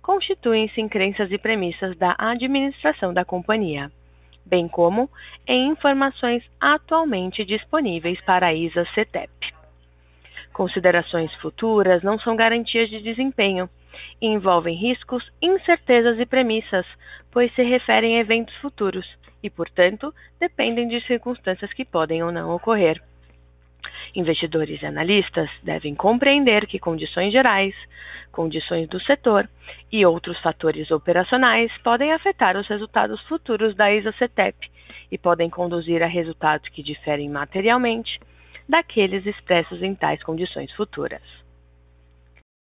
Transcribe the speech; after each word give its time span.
constituem-se 0.02 0.80
em 0.82 0.88
crenças 0.88 1.32
e 1.32 1.38
premissas 1.38 1.96
da 1.96 2.14
administração 2.18 3.14
da 3.14 3.24
companhia 3.24 3.90
bem 4.46 4.68
como 4.68 5.10
em 5.46 5.68
informações 5.68 6.42
atualmente 6.60 7.44
disponíveis 7.44 8.20
para 8.22 8.48
a 8.48 8.54
ISA 8.54 8.84
CETEP. 8.94 9.30
Considerações 10.52 11.34
futuras 11.36 12.02
não 12.02 12.18
são 12.18 12.36
garantias 12.36 12.88
de 12.88 13.00
desempenho 13.00 13.68
e 14.20 14.26
envolvem 14.26 14.76
riscos, 14.76 15.24
incertezas 15.42 16.18
e 16.18 16.26
premissas, 16.26 16.86
pois 17.32 17.52
se 17.54 17.62
referem 17.62 18.16
a 18.16 18.20
eventos 18.20 18.54
futuros 18.56 19.06
e, 19.42 19.50
portanto, 19.50 20.14
dependem 20.38 20.88
de 20.88 21.04
circunstâncias 21.06 21.72
que 21.72 21.84
podem 21.84 22.22
ou 22.22 22.32
não 22.32 22.54
ocorrer. 22.54 23.02
Investidores 24.14 24.80
e 24.80 24.86
analistas 24.86 25.50
devem 25.62 25.94
compreender 25.94 26.66
que 26.66 26.78
condições 26.78 27.32
gerais, 27.32 27.74
condições 28.30 28.88
do 28.88 29.00
setor 29.00 29.48
e 29.90 30.06
outros 30.06 30.38
fatores 30.40 30.90
operacionais 30.90 31.72
podem 31.82 32.12
afetar 32.12 32.56
os 32.56 32.68
resultados 32.68 33.20
futuros 33.22 33.74
da 33.74 33.92
ISA-CETEP 33.92 34.70
e 35.10 35.18
podem 35.18 35.50
conduzir 35.50 36.02
a 36.02 36.06
resultados 36.06 36.68
que 36.68 36.82
diferem 36.82 37.28
materialmente 37.28 38.20
daqueles 38.68 39.26
expressos 39.26 39.82
em 39.82 39.94
tais 39.94 40.22
condições 40.22 40.72
futuras. 40.72 41.22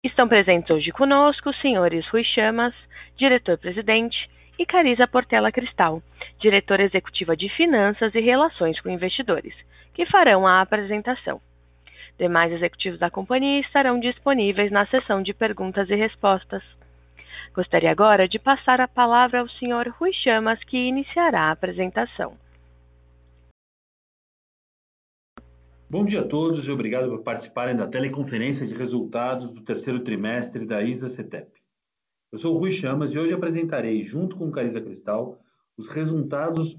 Estão 0.05 0.29
presentes 0.29 0.71
hoje 0.71 0.91
conosco 0.91 1.51
os 1.51 1.61
senhores 1.61 2.07
Rui 2.09 2.25
Chamas, 2.25 2.75
diretor-presidente, 3.17 4.29
e 4.59 4.67
Carisa 4.67 5.07
Portela 5.07 5.53
Cristal, 5.53 6.03
diretora 6.41 6.83
executiva 6.83 7.37
de 7.37 7.49
Finanças 7.51 8.13
e 8.15 8.21
Relações 8.21 8.81
com 8.81 8.91
Investidores, 8.91 9.55
que 9.99 10.07
farão 10.07 10.47
a 10.47 10.61
apresentação. 10.61 11.41
Demais 12.17 12.53
executivos 12.53 13.01
da 13.01 13.11
companhia 13.11 13.61
estarão 13.63 13.99
disponíveis 13.99 14.71
na 14.71 14.87
sessão 14.87 15.21
de 15.21 15.35
perguntas 15.35 15.91
e 15.91 15.97
respostas. 15.97 16.63
Gostaria 17.53 17.91
agora 17.91 18.29
de 18.29 18.39
passar 18.39 18.81
a 18.81 18.87
palavra 18.87 19.41
ao 19.41 19.49
Sr. 19.49 19.93
Rui 19.99 20.13
Chamas, 20.13 20.63
que 20.63 20.77
iniciará 20.77 21.49
a 21.49 21.51
apresentação. 21.51 22.37
Bom 25.91 26.05
dia 26.05 26.21
a 26.21 26.29
todos 26.29 26.69
e 26.69 26.71
obrigado 26.71 27.09
por 27.09 27.25
participarem 27.25 27.75
da 27.75 27.89
teleconferência 27.89 28.65
de 28.65 28.75
resultados 28.75 29.51
do 29.51 29.63
terceiro 29.63 29.99
trimestre 30.05 30.65
da 30.65 30.81
ISA-CETEP. 30.81 31.51
Eu 32.31 32.39
sou 32.39 32.55
o 32.55 32.59
Rui 32.59 32.71
Chamas 32.71 33.13
e 33.15 33.19
hoje 33.19 33.35
apresentarei, 33.35 34.01
junto 34.03 34.37
com 34.37 34.53
Carisa 34.53 34.81
Cristal, 34.81 35.41
os 35.77 35.89
resultados 35.89 36.79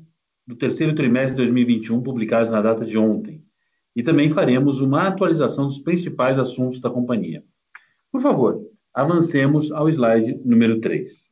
do 0.50 0.56
terceiro 0.56 0.96
trimestre 0.96 1.34
de 1.34 1.44
2021, 1.44 2.02
publicados 2.02 2.50
na 2.50 2.60
data 2.60 2.84
de 2.84 2.98
ontem. 2.98 3.46
E 3.96 4.02
também 4.02 4.32
faremos 4.32 4.82
uma 4.82 5.08
atualização 5.08 5.68
dos 5.68 5.78
principais 5.78 6.40
assuntos 6.40 6.80
da 6.80 6.90
companhia. 6.90 7.44
Por 8.12 8.20
favor, 8.20 8.60
avancemos 8.92 9.72
ao 9.72 9.88
slide 9.88 10.42
número 10.44 10.82
3. 10.82 11.30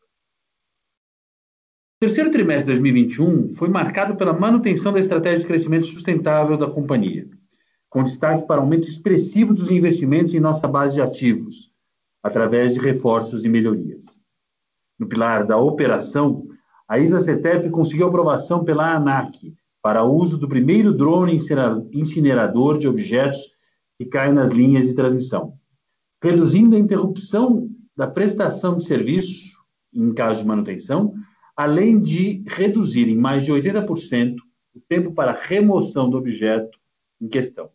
O 1.95 1.99
terceiro 1.99 2.29
trimestre 2.29 2.65
de 2.65 2.79
2021 2.79 3.55
foi 3.55 3.69
marcado 3.69 4.15
pela 4.15 4.33
manutenção 4.33 4.93
da 4.93 4.99
estratégia 4.99 5.39
de 5.39 5.47
crescimento 5.47 5.87
sustentável 5.87 6.55
da 6.55 6.69
companhia, 6.69 7.27
com 7.89 8.03
destaque 8.03 8.45
para 8.45 8.61
aumento 8.61 8.87
expressivo 8.87 9.51
dos 9.51 9.71
investimentos 9.71 10.35
em 10.35 10.39
nossa 10.39 10.67
base 10.67 10.93
de 10.93 11.01
ativos, 11.01 11.71
através 12.21 12.75
de 12.75 12.79
reforços 12.79 13.43
e 13.43 13.49
melhorias. 13.49 14.05
No 14.99 15.07
pilar 15.07 15.43
da 15.43 15.57
operação, 15.57 16.47
a 16.87 16.97
ISA-CETEP 16.97 17.69
conseguiu 17.69 18.07
aprovação 18.07 18.63
pela 18.63 18.95
ANAC 18.95 19.53
para 19.81 20.03
uso 20.03 20.37
do 20.37 20.47
primeiro 20.47 20.93
drone 20.93 21.37
incinerador 21.91 22.77
de 22.77 22.87
objetos 22.87 23.39
que 23.97 24.05
caem 24.05 24.33
nas 24.33 24.51
linhas 24.51 24.87
de 24.87 24.95
transmissão, 24.95 25.53
reduzindo 26.21 26.75
a 26.75 26.79
interrupção 26.79 27.69
da 27.95 28.07
prestação 28.07 28.77
de 28.77 28.85
serviço 28.85 29.57
em 29.93 30.13
caso 30.13 30.41
de 30.41 30.47
manutenção, 30.47 31.13
além 31.55 31.99
de 31.99 32.43
reduzir 32.47 33.09
em 33.09 33.17
mais 33.17 33.43
de 33.43 33.51
80% 33.51 34.35
o 34.75 34.79
tempo 34.87 35.11
para 35.11 35.31
remoção 35.31 36.09
do 36.09 36.17
objeto 36.17 36.77
em 37.19 37.27
questão. 37.27 37.69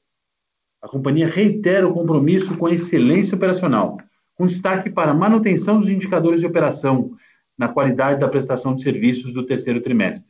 A 0.80 0.88
companhia 0.88 1.28
reitera 1.28 1.86
o 1.86 1.92
compromisso 1.92 2.56
com 2.56 2.66
a 2.66 2.74
excelência 2.74 3.34
operacional, 3.34 3.98
com 4.34 4.46
destaque 4.46 4.88
para 4.88 5.10
a 5.10 5.14
manutenção 5.14 5.78
dos 5.78 5.88
indicadores 5.88 6.40
de 6.40 6.46
operação, 6.46 7.12
na 7.56 7.68
qualidade 7.68 8.20
da 8.20 8.28
prestação 8.28 8.74
de 8.74 8.82
serviços 8.82 9.32
do 9.32 9.44
terceiro 9.44 9.80
trimestre. 9.80 10.28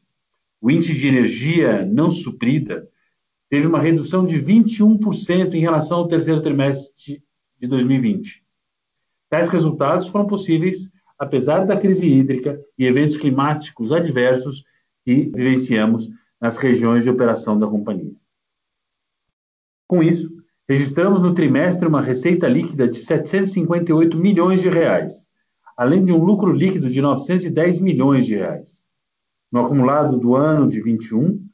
O 0.61 0.71
índice 0.71 0.95
de 0.95 1.09
energia 1.09 1.85
não 1.85 2.11
suprida 2.11 2.89
teve 3.49 3.67
uma 3.67 3.81
redução 3.81 4.25
de 4.25 4.41
21% 4.41 5.55
em 5.55 5.61
relação 5.61 5.99
ao 5.99 6.09
terceiro 6.09 6.41
trimestre 6.41 7.23
de 7.59 7.67
2020. 7.67 8.43
Tais 9.29 9.49
resultados 9.49 10.07
foram 10.07 10.27
possíveis 10.27 10.93
apesar 11.23 11.65
da 11.65 11.77
crise 11.77 12.05
hídrica 12.05 12.61
e 12.77 12.85
eventos 12.85 13.17
climáticos 13.17 13.93
adversos 13.93 14.65
que 15.05 15.31
vivenciamos 15.33 16.09
nas 16.41 16.57
regiões 16.57 17.05
de 17.05 17.11
operação 17.11 17.57
da 17.57 17.69
companhia. 17.69 18.13
Com 19.87 20.03
isso, 20.03 20.29
registramos 20.69 21.21
no 21.21 21.33
trimestre 21.33 21.87
uma 21.87 22.03
receita 22.03 22.49
líquida 22.49 22.89
de 22.89 22.99
758 22.99 24.17
milhões 24.17 24.63
de 24.63 24.69
reais, 24.69 25.29
além 25.83 26.05
de 26.05 26.13
um 26.13 26.23
lucro 26.23 26.53
líquido 26.53 26.89
de 26.89 27.03
910 27.03 27.81
milhões 27.81 28.25
de 28.25 28.37
reais. 28.37 28.87
No 29.51 29.59
acumulado 29.59 30.17
do 30.17 30.37
ano 30.37 30.69
de 30.69 30.81
21, 30.81 31.45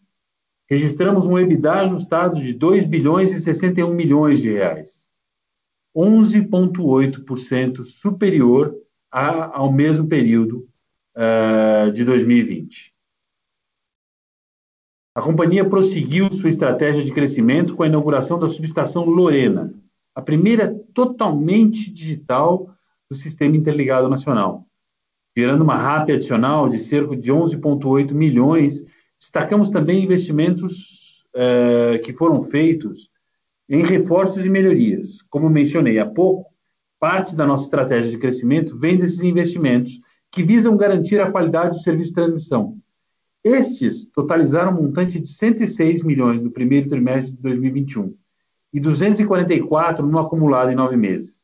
registramos 0.68 1.26
um 1.26 1.38
EBITDA 1.38 1.80
ajustado 1.80 2.38
de 2.38 2.52
2 2.52 2.84
bilhões 2.84 3.32
e 3.32 3.40
61 3.40 3.90
milhões 3.94 4.42
de 4.42 4.52
reais, 4.52 5.08
11,8% 5.96 7.82
superior 7.84 8.76
a, 9.10 9.56
ao 9.56 9.72
mesmo 9.72 10.06
período 10.06 10.68
uh, 11.16 11.90
de 11.90 12.04
2020. 12.04 12.94
A 15.14 15.22
companhia 15.22 15.64
prosseguiu 15.64 16.30
sua 16.30 16.50
estratégia 16.50 17.02
de 17.02 17.12
crescimento 17.12 17.74
com 17.74 17.82
a 17.82 17.86
inauguração 17.86 18.38
da 18.38 18.48
subestação 18.50 19.06
Lorena, 19.06 19.72
a 20.14 20.20
primeira 20.20 20.78
totalmente 20.92 21.90
digital 21.90 22.74
do 23.10 23.16
Sistema 23.16 23.56
Interligado 23.56 24.08
Nacional. 24.08 24.66
Gerando 25.36 25.62
uma 25.62 25.76
RAP 25.76 26.10
adicional 26.10 26.68
de 26.68 26.78
cerca 26.78 27.16
de 27.16 27.32
11,8 27.32 28.12
milhões, 28.12 28.84
destacamos 29.18 29.70
também 29.70 30.04
investimentos 30.04 31.24
uh, 31.34 32.02
que 32.02 32.12
foram 32.12 32.42
feitos 32.42 33.10
em 33.68 33.82
reforços 33.82 34.44
e 34.44 34.50
melhorias. 34.50 35.22
Como 35.22 35.48
mencionei 35.48 35.98
há 35.98 36.06
pouco, 36.06 36.50
parte 37.00 37.34
da 37.34 37.46
nossa 37.46 37.64
estratégia 37.64 38.10
de 38.10 38.18
crescimento 38.18 38.78
vem 38.78 38.98
desses 38.98 39.22
investimentos 39.22 40.00
que 40.30 40.42
visam 40.42 40.76
garantir 40.76 41.20
a 41.20 41.30
qualidade 41.30 41.78
do 41.78 41.82
serviço 41.82 42.10
de 42.10 42.14
transmissão. 42.16 42.76
Estes 43.42 44.04
totalizaram 44.06 44.72
um 44.72 44.82
montante 44.82 45.18
de 45.18 45.28
106 45.28 46.02
milhões 46.02 46.42
no 46.42 46.50
primeiro 46.50 46.88
trimestre 46.88 47.34
de 47.34 47.40
2021 47.40 48.14
e 48.72 48.80
244 48.80 50.06
no 50.06 50.18
acumulado 50.18 50.70
em 50.70 50.74
nove 50.74 50.96
meses. 50.96 51.37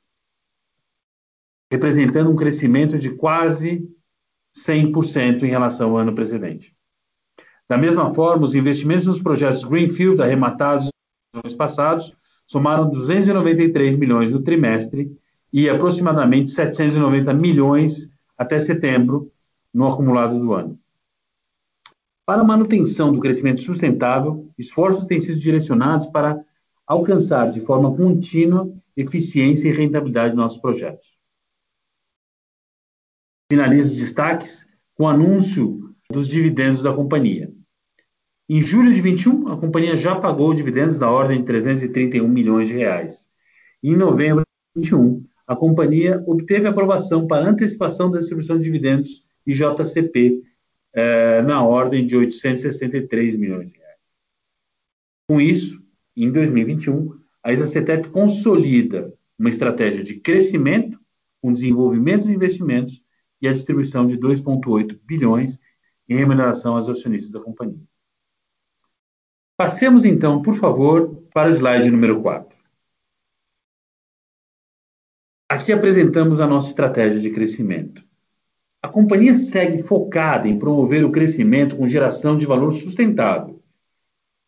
Representando 1.75 2.31
um 2.31 2.37
crescimento 2.37 2.97
de 2.99 3.11
quase 3.11 3.85
100% 4.57 5.43
em 5.43 5.51
relação 5.51 5.91
ao 5.91 5.97
ano 5.97 6.15
precedente. 6.15 6.73
Da 7.69 7.77
mesma 7.77 8.13
forma, 8.15 8.45
os 8.45 8.55
investimentos 8.55 9.07
nos 9.07 9.21
projetos 9.21 9.65
Greenfield 9.65 10.23
arrematados 10.23 10.89
nos 11.33 11.43
anos 11.45 11.55
passados 11.55 12.17
somaram 12.47 12.89
293 12.89 13.97
milhões 13.97 14.31
no 14.31 14.41
trimestre 14.43 15.11
e 15.53 15.69
aproximadamente 15.69 16.53
790 16.53 17.35
milhões 17.35 18.09
até 18.39 18.59
setembro 18.61 19.33
no 19.73 19.89
acumulado 19.89 20.39
do 20.39 20.53
ano. 20.53 20.79
Para 22.25 22.43
a 22.43 22.45
manutenção 22.45 23.13
do 23.13 23.21
crescimento 23.21 23.61
sustentável, 23.61 24.49
esforços 24.57 25.07
têm 25.07 25.19
sido 25.19 25.39
direcionados 25.39 26.07
para 26.07 26.41
alcançar 26.87 27.51
de 27.51 27.61
forma 27.61 27.95
contínua 27.97 28.73
eficiência 28.97 29.69
e 29.69 29.73
rentabilidade 29.73 30.31
de 30.31 30.37
nossos 30.37 30.59
projetos. 30.59 31.14
Finalizo 33.51 33.93
os 33.93 34.01
destaques 34.01 34.67
com 34.95 35.05
o 35.05 35.09
anúncio 35.09 35.95
dos 36.11 36.27
dividendos 36.27 36.83
da 36.83 36.93
companhia. 36.93 37.53
Em 38.49 38.63
julho 38.63 38.93
de 38.93 39.01
21, 39.01 39.49
a 39.49 39.57
companhia 39.57 39.97
já 39.97 40.15
pagou 40.17 40.55
dividendos 40.55 40.99
da 40.99 41.11
ordem 41.11 41.41
de 41.41 41.47
331 41.47 42.29
milhões 42.29 42.69
de 42.69 42.75
reais. 42.75 43.27
Em 43.83 43.97
novembro 43.97 44.45
de 44.77 44.83
21, 44.83 45.25
a 45.47 45.57
companhia 45.57 46.23
obteve 46.27 46.67
aprovação 46.67 47.27
para 47.27 47.49
antecipação 47.49 48.11
da 48.11 48.19
distribuição 48.19 48.59
de 48.59 48.65
dividendos 48.65 49.25
IJCP 49.47 50.43
eh, 50.95 51.43
na 51.43 51.63
ordem 51.63 52.07
de 52.07 52.17
863 52.17 53.37
milhões 53.37 53.73
de 53.73 53.79
reais. 53.79 53.99
Com 55.29 55.41
isso, 55.41 55.83
em 56.17 56.31
2021, 56.31 57.19
a 57.43 57.53
ISACETEP 57.53 58.09
consolida 58.09 59.13
uma 59.39 59.49
estratégia 59.49 60.03
de 60.03 60.15
crescimento 60.15 60.99
com 61.43 61.53
desenvolvimento 61.53 62.27
de 62.27 62.33
investimentos 62.33 63.04
e 63.45 63.49
a 63.49 63.53
distribuição 63.53 64.07
de 64.07 64.17
2,8 64.17 64.99
bilhões 65.05 65.61
em 66.09 66.17
remuneração 66.17 66.77
aos 66.77 66.89
acionistas 66.89 67.31
da 67.31 67.41
companhia. 67.41 67.81
Passemos 69.57 70.05
então, 70.05 70.41
por 70.41 70.55
favor, 70.55 71.23
para 71.33 71.49
o 71.49 71.53
slide 71.53 71.91
número 71.91 72.23
4. 72.23 72.57
Aqui 75.49 75.73
apresentamos 75.73 76.41
a 76.41 76.47
nossa 76.47 76.69
estratégia 76.69 77.21
de 77.21 77.31
crescimento. 77.31 78.03
A 78.83 78.89
companhia 78.89 79.37
segue 79.37 79.83
focada 79.83 80.49
em 80.49 80.59
promover 80.59 81.05
o 81.05 81.13
crescimento 81.13 81.77
com 81.77 81.87
geração 81.87 82.39
de 82.39 82.47
valor 82.47 82.73
sustentável. 82.73 83.63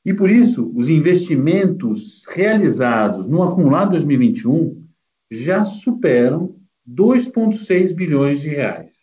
E 0.04 0.14
por 0.14 0.30
isso, 0.30 0.72
os 0.74 0.88
investimentos 0.88 2.24
realizados 2.28 3.26
no 3.26 3.42
acumulado 3.42 3.90
2021 3.90 4.86
já 5.30 5.64
superam 5.64 6.56
2,6 6.88 7.94
bilhões 7.94 8.40
de 8.40 8.48
reais. 8.48 8.94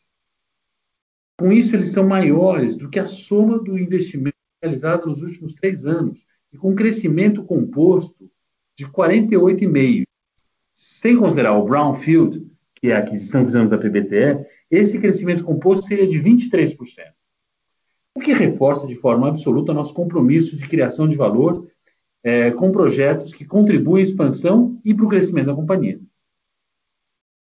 Com 1.38 1.52
isso, 1.52 1.76
eles 1.76 1.90
são 1.90 2.08
maiores 2.08 2.76
do 2.76 2.90
que 2.90 3.00
a 3.00 3.06
soma 3.06 3.60
do 3.60 3.78
investimento 3.78 4.38
realizado 4.62 5.08
nos 5.08 5.22
últimos 5.22 5.56
três 5.56 5.86
anos, 5.86 6.26
e 6.52 6.58
com 6.58 6.76
crescimento 6.76 7.44
composto 7.44 8.30
de 8.78 8.88
48,5%. 8.88 10.04
Sem 10.74 11.18
considerar 11.18 11.58
o 11.58 11.66
Brownfield, 11.66 12.48
que 12.76 12.88
é 12.88 12.96
a 12.96 13.00
aquisição 13.00 13.42
que 13.42 13.48
fizemos 13.48 13.70
da 13.70 13.78
PBTE, 13.78 14.46
esse 14.70 15.00
crescimento 15.00 15.44
composto 15.44 15.88
seria 15.88 16.08
de 16.08 16.20
23%. 16.20 16.78
O 18.16 18.20
que 18.20 18.34
reforça 18.34 18.88
de 18.88 18.96
forma 18.96 19.28
absoluta 19.28 19.74
nosso 19.74 19.94
compromisso 19.94 20.56
de 20.56 20.68
criação 20.68 21.08
de 21.08 21.18
valor 21.18 21.68
é, 22.24 22.52
com 22.52 22.72
projetos 22.72 23.34
que 23.34 23.46
contribuem 23.46 24.02
à 24.02 24.04
expansão 24.04 24.80
e 24.86 24.94
para 24.94 25.06
o 25.06 25.10
crescimento 25.10 25.48
da 25.48 25.56
companhia. 25.56 26.00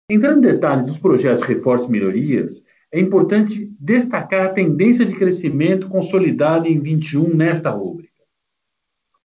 Entrando 0.09 0.39
em 0.39 0.51
detalhe 0.53 0.83
dos 0.83 0.97
projetos 0.97 1.43
reforço 1.43 1.87
e 1.87 1.91
melhorias, 1.91 2.63
é 2.91 2.99
importante 2.99 3.71
destacar 3.79 4.47
a 4.47 4.49
tendência 4.49 5.05
de 5.05 5.13
crescimento 5.13 5.87
consolidada 5.87 6.67
em 6.67 6.79
21 6.79 7.35
nesta 7.35 7.69
rúbrica. 7.69 8.09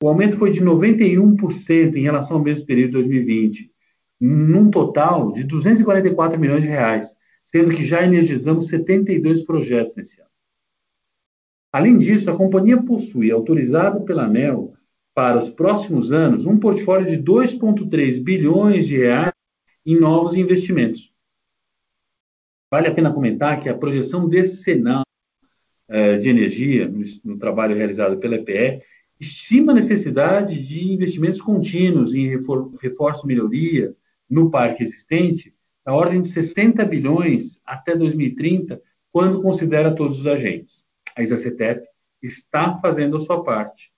O 0.02 0.08
aumento 0.08 0.38
foi 0.38 0.50
de 0.50 0.62
91% 0.62 1.94
em 1.94 2.00
relação 2.00 2.38
ao 2.38 2.42
mesmo 2.42 2.64
período 2.64 2.92
de 2.92 2.94
2020, 2.94 3.70
num 4.18 4.70
total 4.70 5.32
de 5.32 5.44
244 5.44 6.40
milhões 6.40 6.62
de 6.62 6.70
reais, 6.70 7.14
sendo 7.44 7.70
que 7.72 7.84
já 7.84 8.02
energizamos 8.02 8.68
72 8.68 9.42
projetos 9.42 9.94
nesse 9.94 10.18
ano. 10.18 10.30
Além 11.70 11.98
disso, 11.98 12.30
a 12.30 12.36
companhia 12.36 12.82
possui, 12.82 13.30
autorizado 13.30 14.02
pela 14.06 14.24
ANEL, 14.24 14.72
para 15.14 15.36
os 15.36 15.50
próximos 15.50 16.10
anos, 16.10 16.46
um 16.46 16.58
portfólio 16.58 17.06
de 17.06 17.22
2,3 17.22 18.22
bilhões 18.22 18.86
de 18.86 18.96
reais 18.96 19.32
em 19.84 19.98
novos 19.98 20.34
investimentos. 20.34 21.12
Vale 22.70 22.88
a 22.88 22.94
pena 22.94 23.12
comentar 23.12 23.60
que 23.60 23.68
a 23.68 23.76
projeção 23.76 24.28
desse 24.28 24.62
cenário 24.62 25.04
eh, 25.88 26.18
de 26.18 26.28
energia, 26.28 26.88
no, 27.24 27.36
trabalho 27.36 27.76
realizado 27.76 28.18
pela 28.18 28.36
EPE, 28.36 28.82
estima 29.18 29.72
a 29.72 29.74
necessidade 29.74 30.64
de 30.64 30.92
investimentos 30.92 31.40
contínuos 31.40 32.14
em 32.14 32.28
refor 32.28 32.72
reforço 32.80 33.26
e 33.26 33.28
melhoria 33.28 33.94
no 34.28 34.50
parque 34.50 34.84
existente, 34.84 35.52
na 35.84 35.92
ordem 35.92 36.20
de 36.20 36.28
60 36.28 36.84
bilhões 36.84 37.60
até 37.66 37.96
2030, 37.96 38.80
quando 39.10 39.42
considera 39.42 39.94
todos 39.94 40.20
os 40.20 40.26
agentes. 40.26 40.86
A 41.16 41.22
ISACETEP 41.22 41.84
está 42.22 42.78
fazendo 42.78 43.16
a 43.16 43.20
sua 43.20 43.42
parte, 43.42 43.92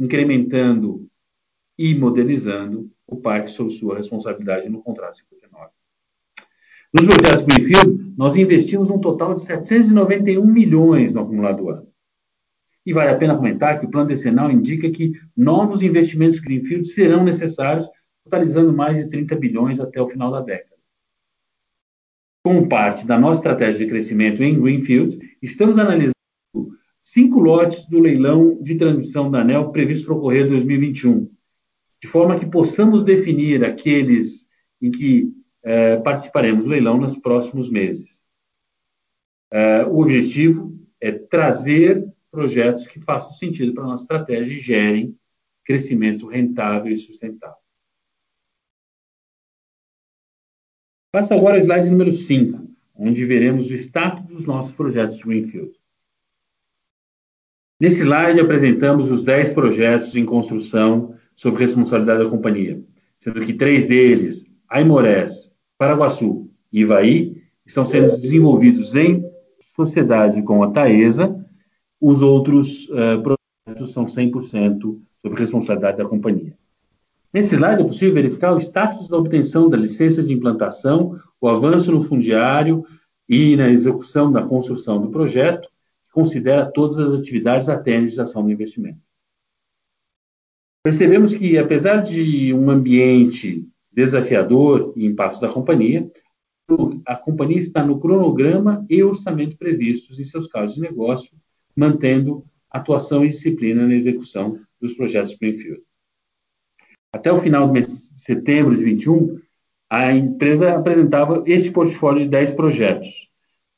incrementando 0.00 1.06
e 1.76 1.94
modernizando 1.94 2.90
o 3.06 3.16
parque 3.16 3.50
sob 3.50 3.70
sua 3.70 3.96
responsabilidade 3.96 4.68
no 4.68 4.82
contrato 4.82 5.16
59. 5.16 5.70
Nos 6.92 7.04
projetos 7.04 7.42
Greenfield, 7.42 8.14
nós 8.16 8.36
investimos 8.36 8.90
um 8.90 8.98
total 8.98 9.34
de 9.34 9.42
791 9.42 10.44
milhões 10.44 11.12
no 11.12 11.20
acumulado 11.20 11.68
ano. 11.68 11.86
E 12.84 12.92
vale 12.92 13.10
a 13.10 13.16
pena 13.16 13.36
comentar 13.36 13.78
que 13.78 13.86
o 13.86 13.90
plano 13.90 14.08
decenal 14.08 14.50
indica 14.50 14.88
que 14.90 15.12
novos 15.36 15.82
investimentos 15.82 16.38
Greenfield 16.38 16.86
serão 16.88 17.24
necessários, 17.24 17.86
totalizando 18.24 18.72
mais 18.72 18.96
de 18.96 19.08
30 19.10 19.34
bilhões 19.36 19.80
até 19.80 20.00
o 20.00 20.08
final 20.08 20.30
da 20.30 20.40
década. 20.40 20.76
Como 22.44 22.68
parte 22.68 23.04
da 23.04 23.18
nossa 23.18 23.40
estratégia 23.40 23.84
de 23.84 23.90
crescimento 23.90 24.42
em 24.42 24.60
Greenfield, 24.60 25.18
estamos 25.42 25.78
analisando 25.78 26.14
cinco 27.02 27.40
lotes 27.40 27.84
do 27.86 27.98
leilão 27.98 28.62
de 28.62 28.76
transmissão 28.76 29.30
da 29.30 29.40
ANEL 29.40 29.70
previsto 29.72 30.06
para 30.06 30.14
ocorrer 30.14 30.46
em 30.46 30.50
2021, 30.50 31.28
de 32.06 32.12
forma 32.12 32.38
que 32.38 32.46
possamos 32.46 33.02
definir 33.02 33.64
aqueles 33.64 34.46
em 34.80 34.92
que 34.92 35.32
eh, 35.64 35.96
participaremos 35.96 36.62
do 36.62 36.70
leilão 36.70 36.98
nos 36.98 37.16
próximos 37.16 37.68
meses. 37.68 38.28
Eh, 39.50 39.84
o 39.86 40.02
objetivo 40.02 40.78
é 41.00 41.10
trazer 41.10 42.06
projetos 42.30 42.86
que 42.86 43.00
façam 43.00 43.32
sentido 43.32 43.74
para 43.74 43.82
a 43.82 43.86
nossa 43.88 44.04
estratégia 44.04 44.54
e 44.54 44.60
gerem 44.60 45.18
crescimento 45.64 46.28
rentável 46.28 46.92
e 46.92 46.96
sustentável. 46.96 47.56
Passa 51.10 51.34
agora 51.34 51.56
ao 51.56 51.60
slide 51.60 51.90
número 51.90 52.12
5, 52.12 52.70
onde 52.94 53.24
veremos 53.24 53.68
o 53.68 53.74
status 53.74 54.24
dos 54.26 54.44
nossos 54.44 54.74
projetos 54.74 55.20
Greenfield. 55.20 55.76
Nesse 57.80 58.02
slide 58.02 58.38
apresentamos 58.38 59.10
os 59.10 59.24
10 59.24 59.54
projetos 59.54 60.14
em 60.14 60.24
construção 60.24 61.15
sob 61.36 61.58
responsabilidade 61.58 62.24
da 62.24 62.30
companhia, 62.30 62.82
sendo 63.18 63.40
que 63.42 63.52
três 63.52 63.86
deles, 63.86 64.44
Aimorés, 64.68 65.52
Paraguaçu 65.78 66.50
e 66.72 66.80
Ivaí, 66.80 67.42
estão 67.64 67.84
sendo 67.84 68.16
desenvolvidos 68.16 68.94
em 68.94 69.24
sociedade 69.60 70.42
com 70.42 70.62
a 70.62 70.70
Taesa, 70.70 71.44
os 72.00 72.22
outros 72.22 72.88
uh, 72.88 73.22
projetos 73.22 73.92
são 73.92 74.06
100% 74.06 74.98
sob 75.22 75.36
responsabilidade 75.36 75.98
da 75.98 76.04
companhia. 76.04 76.56
Nesse 77.32 77.54
slide 77.54 77.82
é 77.82 77.84
possível 77.84 78.14
verificar 78.14 78.54
o 78.54 78.58
status 78.58 79.08
da 79.08 79.18
obtenção 79.18 79.68
da 79.68 79.76
licença 79.76 80.22
de 80.22 80.32
implantação, 80.32 81.20
o 81.40 81.48
avanço 81.48 81.92
no 81.92 82.02
fundiário 82.02 82.84
e 83.28 83.56
na 83.56 83.68
execução 83.68 84.32
da 84.32 84.42
construção 84.42 85.00
do 85.00 85.10
projeto, 85.10 85.68
que 86.04 86.10
considera 86.12 86.64
todas 86.64 86.98
as 86.98 87.18
atividades 87.18 87.68
até 87.68 87.90
a 87.90 87.94
realização 87.94 88.42
do 88.42 88.50
investimento. 88.50 89.05
Percebemos 90.86 91.34
que, 91.34 91.58
apesar 91.58 91.96
de 91.96 92.54
um 92.54 92.70
ambiente 92.70 93.66
desafiador 93.90 94.92
e 94.94 95.04
impactos 95.04 95.40
da 95.40 95.48
companhia, 95.48 96.08
a 97.04 97.16
companhia 97.16 97.58
está 97.58 97.84
no 97.84 97.98
cronograma 97.98 98.86
e 98.88 99.02
orçamento 99.02 99.56
previstos 99.56 100.16
em 100.16 100.22
seus 100.22 100.46
casos 100.46 100.76
de 100.76 100.80
negócio, 100.82 101.36
mantendo 101.74 102.46
atuação 102.70 103.24
e 103.24 103.30
disciplina 103.30 103.84
na 103.84 103.96
execução 103.96 104.60
dos 104.80 104.92
projetos 104.92 105.34
Greenfield. 105.34 105.82
Até 107.12 107.32
o 107.32 107.40
final 107.40 107.66
do 107.66 107.72
mês 107.72 108.12
de 108.14 108.20
setembro 108.20 108.76
de 108.76 108.84
21, 108.84 109.40
a 109.90 110.12
empresa 110.12 110.72
apresentava 110.72 111.42
esse 111.46 111.72
portfólio 111.72 112.22
de 112.22 112.28
10 112.28 112.52
projetos. 112.52 113.28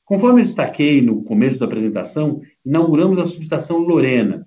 Conforme 0.05 0.43
eu 0.43 0.45
destaquei 0.45 1.01
no 1.01 1.25
começo 1.25 1.59
da 1.59 1.65
apresentação, 1.65 2.43
inauguramos 2.67 3.19
a 3.19 3.25
subestação 3.25 3.79
Lorena, 3.79 4.38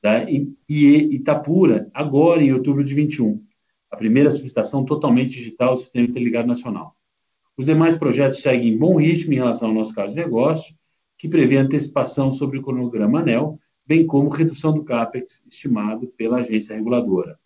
tá? 0.00 0.24
e, 0.28 0.56
Itapura, 0.68 1.90
agora 1.92 2.42
em 2.42 2.52
outubro 2.52 2.84
de 2.84 2.94
21. 2.94 3.42
A 3.90 3.96
primeira 3.96 4.30
subestação 4.30 4.84
totalmente 4.84 5.30
digital 5.30 5.74
do 5.74 5.80
Sistema 5.80 6.06
Interligado 6.06 6.46
Nacional. 6.46 6.94
Os 7.56 7.66
demais 7.66 7.96
projetos 7.96 8.40
seguem 8.40 8.72
em 8.72 8.78
bom 8.78 8.96
ritmo 8.96 9.32
em 9.32 9.36
relação 9.36 9.68
ao 9.68 9.74
nosso 9.74 9.94
caso 9.94 10.14
de 10.14 10.20
negócio, 10.20 10.74
que 11.18 11.28
prevê 11.28 11.56
antecipação 11.56 12.30
sobre 12.30 12.58
o 12.58 12.62
cronograma 12.62 13.20
ANEL, 13.20 13.58
bem 13.84 14.06
como 14.06 14.28
redução 14.28 14.72
do 14.72 14.84
CAPEX 14.84 15.42
estimado 15.50 16.06
pela 16.16 16.38
agência 16.38 16.76
reguladora. 16.76 17.38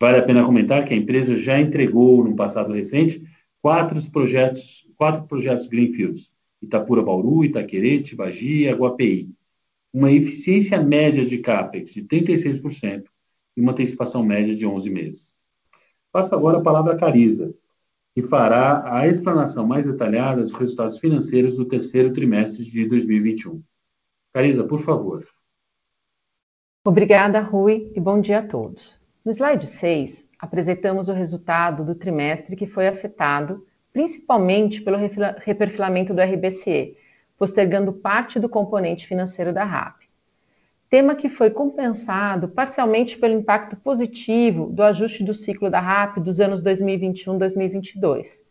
Vale 0.00 0.18
a 0.18 0.22
pena 0.22 0.44
comentar 0.44 0.84
que 0.84 0.92
a 0.92 0.96
empresa 0.96 1.36
já 1.36 1.58
entregou, 1.58 2.22
no 2.22 2.36
passado 2.36 2.72
recente, 2.72 3.22
quatro 3.62 3.98
projetos, 4.10 4.86
quatro 4.96 5.26
projetos 5.26 5.66
Greenfields, 5.66 6.32
Itapura 6.60 7.02
Bauru, 7.02 7.44
Itaquerê, 7.44 8.00
Tibagi 8.00 8.62
e 8.62 8.68
Aguapeí, 8.68 9.30
uma 9.92 10.10
eficiência 10.12 10.80
média 10.82 11.24
de 11.24 11.38
CAPEX 11.38 11.92
de 11.92 12.02
36% 12.02 13.04
e 13.56 13.60
uma 13.60 13.72
antecipação 13.72 14.22
média 14.22 14.54
de 14.54 14.66
11 14.66 14.90
meses. 14.90 15.38
Passo 16.12 16.34
agora 16.34 16.58
a 16.58 16.62
palavra 16.62 16.94
a 16.94 16.96
Cariza, 16.96 17.54
que 18.14 18.22
fará 18.22 18.98
a 18.98 19.06
explanação 19.06 19.66
mais 19.66 19.86
detalhada 19.86 20.42
dos 20.42 20.52
resultados 20.52 20.98
financeiros 20.98 21.56
do 21.56 21.64
terceiro 21.64 22.12
trimestre 22.12 22.64
de 22.64 22.86
2021. 22.86 23.62
Cariza, 24.32 24.64
por 24.64 24.80
favor. 24.80 25.26
Obrigada, 26.84 27.40
Rui, 27.40 27.92
e 27.94 28.00
bom 28.00 28.20
dia 28.20 28.38
a 28.38 28.46
todos. 28.46 28.98
No 29.24 29.32
slide 29.32 29.66
6, 29.66 30.28
apresentamos 30.38 31.08
o 31.08 31.12
resultado 31.12 31.84
do 31.84 31.94
trimestre 31.94 32.56
que 32.56 32.66
foi 32.66 32.88
afetado 32.88 33.66
principalmente 33.92 34.80
pelo 34.80 34.96
reperfilamento 34.96 36.14
do 36.14 36.20
RBCE, 36.20 36.96
postergando 37.38 37.92
parte 37.92 38.40
do 38.40 38.48
componente 38.48 39.06
financeiro 39.06 39.52
da 39.52 39.64
RAP. 39.64 40.02
Tema 40.90 41.14
que 41.14 41.28
foi 41.28 41.50
compensado 41.50 42.48
parcialmente 42.48 43.16
pelo 43.16 43.34
impacto 43.34 43.76
positivo 43.76 44.66
do 44.66 44.82
ajuste 44.82 45.22
do 45.22 45.32
ciclo 45.32 45.70
da 45.70 45.80
RAP 45.80 46.18
dos 46.18 46.40
anos 46.40 46.62
2021-2022, 46.62 48.42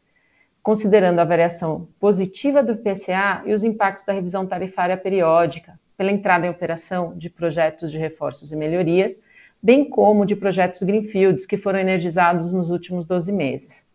considerando 0.64 1.20
a 1.20 1.26
variação 1.26 1.88
positiva 2.00 2.64
do 2.64 2.74
IPCA 2.74 3.44
e 3.46 3.54
os 3.54 3.64
impactos 3.64 4.06
da 4.06 4.14
revisão 4.14 4.46
tarifária 4.46 4.96
periódica, 4.96 5.80
pela 5.98 6.12
entrada 6.12 6.46
em 6.46 6.50
operação 6.50 7.18
de 7.18 7.30
projetos 7.30 7.92
de 7.92 7.98
reforços 7.98 8.52
e 8.52 8.56
melhorias, 8.56 9.20
bem 9.62 9.90
como 9.90 10.26
de 10.26 10.36
projetos 10.36 10.84
Greenfields 10.84 11.46
que 11.46 11.58
foram 11.58 11.80
energizados 11.80 12.54
nos 12.54 12.70
últimos 12.70 13.06
12 13.06 13.32
meses. 13.32 13.86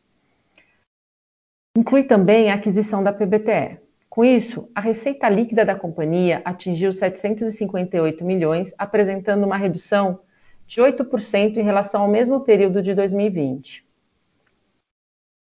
Inclui 1.77 2.03
também 2.03 2.51
a 2.51 2.55
aquisição 2.55 3.03
da 3.03 3.13
PBTE. 3.13 3.82
Com 4.13 4.23
isso, 4.23 4.69
a 4.75 4.81
receita 4.83 5.27
líquida 5.27 5.65
da 5.65 5.75
companhia 5.75 6.43
atingiu 6.45 6.93
758 6.93 8.23
milhões, 8.23 8.75
apresentando 8.77 9.45
uma 9.45 9.57
redução 9.57 10.21
de 10.67 10.83
8% 10.83 11.57
em 11.57 11.63
relação 11.63 12.03
ao 12.03 12.09
mesmo 12.09 12.41
período 12.41 12.83
de 12.83 12.95
2020. 12.95 13.83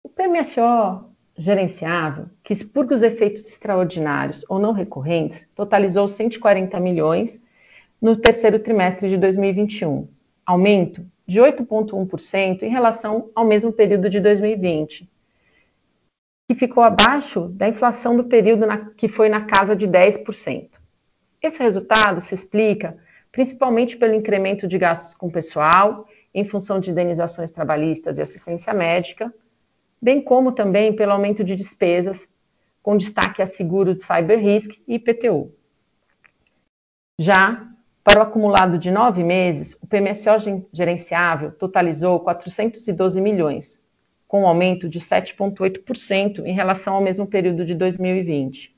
O 0.03 0.09
PMSO 0.09 1.09
gerenciável, 1.35 2.27
que 2.43 2.53
expurga 2.53 2.93
os 2.93 3.01
efeitos 3.01 3.47
extraordinários 3.47 4.45
ou 4.47 4.59
não 4.59 4.73
recorrentes, 4.73 5.43
totalizou 5.55 6.07
140 6.07 6.79
milhões 6.79 7.41
no 7.99 8.15
terceiro 8.15 8.59
trimestre 8.59 9.09
de 9.09 9.17
2021, 9.17 10.07
aumento 10.45 11.03
de 11.25 11.41
8,1% 11.41 12.61
em 12.61 12.69
relação 12.69 13.31
ao 13.33 13.43
mesmo 13.43 13.73
período 13.73 14.07
de 14.07 14.19
2020, 14.19 15.10
que 16.51 16.55
ficou 16.67 16.83
abaixo 16.83 17.47
da 17.47 17.69
inflação 17.69 18.13
do 18.13 18.25
período 18.25 18.67
na, 18.67 18.85
que 18.91 19.07
foi 19.07 19.29
na 19.29 19.45
casa 19.45 19.73
de 19.73 19.87
10%. 19.87 20.69
Esse 21.41 21.63
resultado 21.63 22.19
se 22.19 22.35
explica 22.35 22.97
principalmente 23.31 23.95
pelo 23.95 24.13
incremento 24.13 24.67
de 24.67 24.77
gastos 24.77 25.15
com 25.15 25.29
pessoal, 25.29 26.05
em 26.33 26.43
função 26.43 26.77
de 26.77 26.91
indenizações 26.91 27.51
trabalhistas 27.51 28.17
e 28.17 28.21
assistência 28.21 28.73
médica, 28.73 29.33
bem 30.01 30.21
como 30.21 30.51
também 30.51 30.93
pelo 30.93 31.13
aumento 31.13 31.41
de 31.41 31.55
despesas, 31.55 32.27
com 32.83 32.97
destaque 32.97 33.41
a 33.41 33.45
seguro 33.45 33.95
de 33.95 34.03
cyber 34.03 34.37
risk 34.37 34.73
e 34.85 34.95
IPTU. 34.95 35.53
Já 37.17 37.65
para 38.03 38.19
o 38.19 38.23
acumulado 38.23 38.77
de 38.77 38.91
nove 38.91 39.23
meses, 39.23 39.77
o 39.81 39.87
PMSO 39.87 40.67
gerenciável 40.73 41.51
totalizou 41.53 42.19
412 42.19 43.21
milhões, 43.21 43.79
com 44.31 44.43
um 44.43 44.47
aumento 44.47 44.87
de 44.87 45.01
7,8% 45.01 46.45
em 46.45 46.53
relação 46.53 46.93
ao 46.93 47.01
mesmo 47.01 47.27
período 47.27 47.65
de 47.65 47.75
2020. 47.75 48.73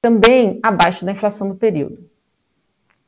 Também 0.00 0.60
abaixo 0.62 1.04
da 1.04 1.10
inflação 1.10 1.48
do 1.48 1.56
período. 1.56 2.08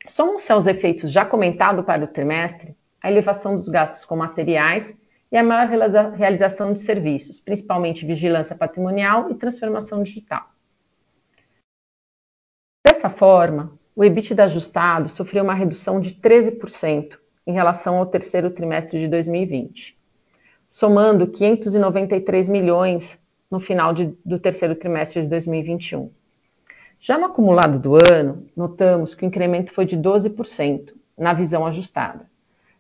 Somam-se 0.08 0.50
aos 0.50 0.66
efeitos 0.66 1.12
já 1.12 1.24
comentados 1.24 1.84
para 1.84 2.02
o 2.02 2.08
trimestre 2.08 2.76
a 3.00 3.08
elevação 3.08 3.54
dos 3.54 3.68
gastos 3.68 4.04
com 4.04 4.16
materiais 4.16 4.92
e 5.30 5.36
a 5.36 5.44
maior 5.44 5.68
realização 6.16 6.72
de 6.72 6.80
serviços, 6.80 7.38
principalmente 7.38 8.04
vigilância 8.04 8.56
patrimonial 8.56 9.30
e 9.30 9.36
transformação 9.36 10.02
digital. 10.02 10.50
Dessa 12.84 13.08
forma, 13.08 13.78
o 13.94 14.04
EBITDA 14.04 14.46
ajustado 14.46 15.08
sofreu 15.08 15.44
uma 15.44 15.54
redução 15.54 16.00
de 16.00 16.12
13% 16.16 17.16
em 17.46 17.52
relação 17.52 17.98
ao 17.98 18.06
terceiro 18.06 18.50
trimestre 18.50 18.98
de 18.98 19.06
2020 19.06 19.95
somando 20.68 21.26
593 21.26 22.49
milhões 22.49 23.20
no 23.50 23.61
final 23.61 23.92
de, 23.92 24.14
do 24.25 24.38
terceiro 24.38 24.75
trimestre 24.75 25.23
de 25.23 25.28
2021. 25.28 26.11
Já 27.00 27.18
no 27.18 27.26
acumulado 27.26 27.78
do 27.78 27.94
ano, 27.94 28.46
notamos 28.56 29.14
que 29.14 29.25
o 29.25 29.26
incremento 29.26 29.73
foi 29.73 29.87
de 29.87 29.96
12% 29.96 30.92
na 31.16 31.32
visão 31.32 31.66
ajustada. 31.66 32.28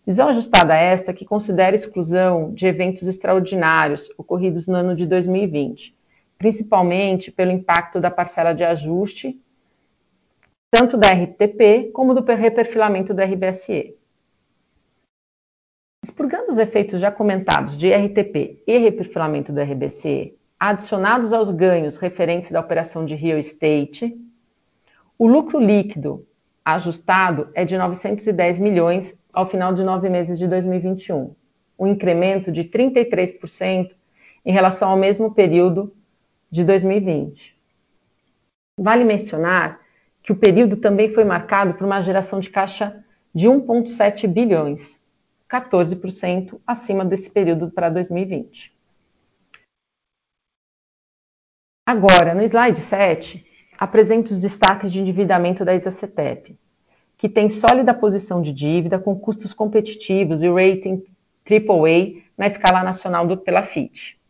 Visão 0.06 0.28
ajustada 0.28 0.74
esta 0.76 1.12
que 1.12 1.24
considera 1.24 1.74
exclusão 1.74 2.52
de 2.54 2.66
eventos 2.66 3.08
extraordinários 3.08 4.08
ocorridos 4.16 4.66
no 4.66 4.76
ano 4.76 4.94
de 4.94 5.06
2020, 5.06 5.96
principalmente 6.38 7.32
pelo 7.32 7.50
impacto 7.50 8.00
da 8.00 8.10
parcela 8.10 8.52
de 8.52 8.62
ajuste, 8.62 9.40
tanto 10.70 10.96
da 10.96 11.08
RTP 11.08 11.90
como 11.92 12.14
do 12.14 12.22
reperfilamento 12.22 13.12
do 13.12 13.22
RBSE. 13.22 13.96
Expurgando 16.06 16.52
os 16.52 16.58
efeitos 16.60 17.00
já 17.00 17.10
comentados 17.10 17.76
de 17.76 17.92
RTP 17.92 18.62
e 18.64 18.78
reperfilamento 18.78 19.52
do 19.52 19.60
RBC, 19.60 20.36
adicionados 20.58 21.32
aos 21.32 21.50
ganhos 21.50 21.96
referentes 21.96 22.52
da 22.52 22.60
operação 22.60 23.04
de 23.04 23.16
real 23.16 23.40
estate, 23.40 24.16
o 25.18 25.26
lucro 25.26 25.58
líquido 25.58 26.24
ajustado 26.64 27.48
é 27.54 27.64
de 27.64 27.76
910 27.76 28.60
milhões 28.60 29.18
ao 29.32 29.48
final 29.48 29.74
de 29.74 29.82
nove 29.82 30.08
meses 30.08 30.38
de 30.38 30.46
2021, 30.46 31.34
um 31.76 31.88
incremento 31.88 32.52
de 32.52 32.62
33% 32.62 33.90
em 34.44 34.52
relação 34.52 34.90
ao 34.90 34.96
mesmo 34.96 35.34
período 35.34 35.92
de 36.48 36.62
2020. 36.62 37.52
Vale 38.78 39.02
mencionar 39.02 39.80
que 40.22 40.30
o 40.30 40.36
período 40.36 40.76
também 40.76 41.12
foi 41.12 41.24
marcado 41.24 41.74
por 41.74 41.84
uma 41.84 42.00
geração 42.00 42.38
de 42.38 42.48
caixa 42.48 43.04
de 43.34 43.48
1,7 43.48 44.28
bilhões, 44.28 45.04
14% 45.48 46.60
acima 46.66 47.04
desse 47.04 47.30
período 47.30 47.70
para 47.70 47.88
2020. 47.88 48.74
Agora, 51.86 52.34
no 52.34 52.42
slide 52.42 52.80
7, 52.80 53.46
apresento 53.78 54.32
os 54.32 54.40
destaques 54.40 54.92
de 54.92 55.00
endividamento 55.00 55.64
da 55.64 55.74
ISACETEP, 55.74 56.58
que 57.16 57.28
tem 57.28 57.48
sólida 57.48 57.94
posição 57.94 58.42
de 58.42 58.52
dívida 58.52 58.98
com 58.98 59.18
custos 59.18 59.52
competitivos 59.52 60.42
e 60.42 60.48
rating 60.48 61.04
AAA 61.48 62.22
na 62.36 62.46
escala 62.46 62.82
nacional 62.82 63.26
do, 63.26 63.36
pela 63.36 63.62
FIT. 63.62 64.20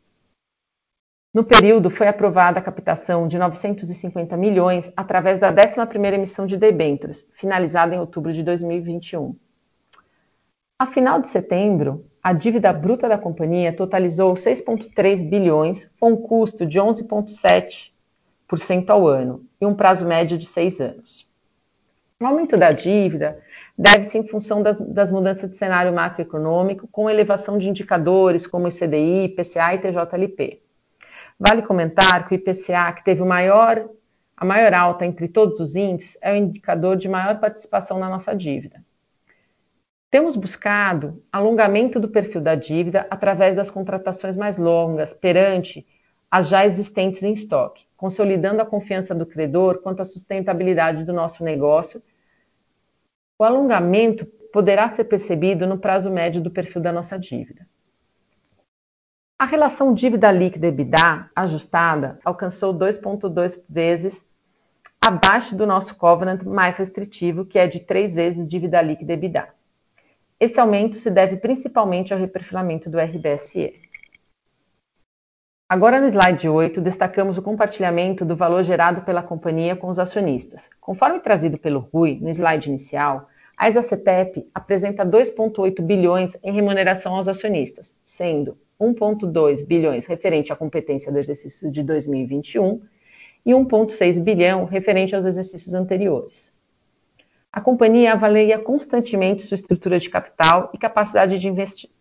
No 1.33 1.45
período, 1.45 1.91
foi 1.91 2.09
aprovada 2.09 2.59
a 2.59 2.63
captação 2.63 3.27
de 3.27 3.39
950 3.39 4.37
milhões 4.37 4.93
através 4.97 5.39
da 5.39 5.53
11ª 5.53 6.15
emissão 6.15 6.47
de 6.47 6.57
debêntures, 6.57 7.29
finalizada 7.35 7.95
em 7.95 7.99
outubro 7.99 8.33
de 8.33 8.43
2021. 8.43 9.37
A 10.79 10.85
final 10.85 11.23
de 11.23 11.29
setembro, 11.29 12.05
a 12.23 12.35
dívida 12.35 12.71
bruta 12.71 13.09
da 13.09 13.17
companhia 13.17 13.75
totalizou 13.75 14.35
6,3 14.35 15.27
bilhões, 15.27 15.91
com 15.99 16.11
um 16.11 16.17
custo 16.19 16.67
de 16.67 16.79
11,7% 16.79 18.91
ao 18.91 19.09
ano 19.09 19.43
e 19.59 19.65
um 19.65 19.75
prazo 19.75 20.05
médio 20.05 20.37
de 20.37 20.45
seis 20.45 20.79
anos. 20.79 21.27
O 22.21 22.27
aumento 22.27 22.59
da 22.59 22.73
dívida 22.73 23.43
deve-se 23.79 24.19
em 24.19 24.29
função 24.29 24.63
das, 24.63 24.79
das, 24.79 25.11
mudanças 25.11 25.51
de 25.51 25.57
cenário 25.57 25.95
macroeconômico, 25.95 26.87
com 26.89 27.09
elevação 27.09 27.57
de 27.57 27.71
indicadores 27.71 28.47
como 28.47 28.69
ICDI, 28.69 29.29
IPCA 29.29 29.77
e 29.77 29.79
TJLP. 29.79 30.61
Vale 31.41 31.63
comentar 31.63 32.29
que 32.29 32.35
o 32.35 32.37
IPCA, 32.37 32.93
que 32.93 33.03
teve 33.03 33.25
maior, 33.25 33.89
a 34.37 34.45
maior 34.45 34.75
alta 34.75 35.07
entre 35.07 35.27
todos 35.27 35.59
os 35.59 35.75
índices, 35.75 36.19
é 36.21 36.35
o 36.35 36.37
indicador 36.37 36.99
de 36.99 37.09
maior 37.09 37.41
participação 37.41 37.99
na 37.99 38.11
nossa 38.11 38.37
dívida. 38.37 38.85
Temos 40.17 40.35
buscado 40.35 41.23
alongamento 41.31 42.01
do 42.01 42.09
perfil 42.09 42.41
da 42.41 42.55
dívida 42.55 43.07
através 43.11 43.55
das 43.55 43.71
contratações 43.71 44.35
mais 44.35 44.57
longas 44.57 45.13
perante 45.13 45.87
as 46.31 46.49
já 46.49 46.65
existentes 46.65 47.23
em 47.23 47.35
estoque, 47.35 47.85
consolidando 47.99 48.63
a 48.63 48.65
confiança 48.65 49.15
do 49.15 49.27
credor 49.27 49.83
quanto 49.83 50.01
à 50.01 50.07
sustentabilidade 50.07 51.05
do 51.05 51.13
nosso 51.13 51.45
negócio. 51.45 52.03
O 53.39 53.45
alongamento 53.45 54.25
poderá 54.51 54.89
ser 54.89 55.05
percebido 55.05 55.67
no 55.67 55.77
prazo 55.77 56.11
médio 56.11 56.41
do 56.41 56.51
perfil 56.51 56.81
da 56.81 56.91
nossa 56.91 57.19
dívida. 57.19 57.69
A 59.39 59.45
relação 59.45 59.93
dívida 59.93 60.33
líquida 60.33 60.69
EBITDA 60.69 61.29
ajustada 61.37 62.19
alcançou 62.25 62.73
2,2 62.73 63.63
vezes 63.69 64.27
abaixo 64.99 65.55
do 65.55 65.67
nosso 65.67 65.95
covenant 65.95 66.43
mais 66.43 66.79
restritivo, 66.79 67.45
que 67.45 67.59
é 67.59 67.67
de 67.67 67.81
3 67.81 68.15
vezes 68.15 68.49
dívida 68.49 68.81
líquida 68.81 69.13
EBITDA. 69.13 69.56
Esse 70.39 70.61
aumento 70.61 70.97
se 70.97 71.11
deve 71.11 71.37
principalmente 71.37 72.13
ao 72.13 72.21
reperfilamento 72.21 72.91
do 72.91 72.99
RBSE. 73.01 73.73
Agora 75.67 75.99
no 75.99 76.07
slide 76.07 76.47
8, 76.47 76.79
destacamos 76.83 77.39
o 77.39 77.43
compartilhamento 77.43 78.23
do 78.23 78.37
valor 78.37 78.63
gerado 78.63 79.01
pela 79.01 79.23
companhia 79.23 79.75
com 79.75 79.89
os 79.89 79.99
acionistas. 79.99 80.69
Conforme 80.79 81.21
trazido 81.21 81.57
pelo 81.57 81.81
Rui 81.81 82.19
no 82.21 82.29
slide 82.29 82.69
inicial, 82.69 83.31
a 83.57 83.71
Isacetep 83.71 84.47
apresenta 84.55 85.07
2,8 85.07 85.81
bilhões 85.81 86.37
em 86.43 86.53
remuneração 86.53 87.15
aos 87.15 87.29
acionistas, 87.29 87.97
sendo 88.05 88.59
1,2 88.79 89.67
bilhões 89.67 90.05
referente 90.05 90.53
à 90.53 90.57
competência 90.57 91.11
do 91.11 91.19
exercício 91.19 91.73
de 91.73 91.83
2021 91.83 92.83
e 93.47 93.53
1,6 93.53 94.23
bilhão 94.23 94.67
referente 94.67 95.17
aos 95.17 95.25
exercícios 95.25 95.73
anteriores. 95.73 96.55
A 97.57 97.61
companhia 97.63 98.13
avalia 98.13 98.59
constantemente 98.59 99.43
sua 99.43 99.55
estrutura 99.55 99.99
de 99.99 100.11
capital 100.11 100.71
e 100.75 100.79
capacidade 100.79 101.39
de, 101.39 101.51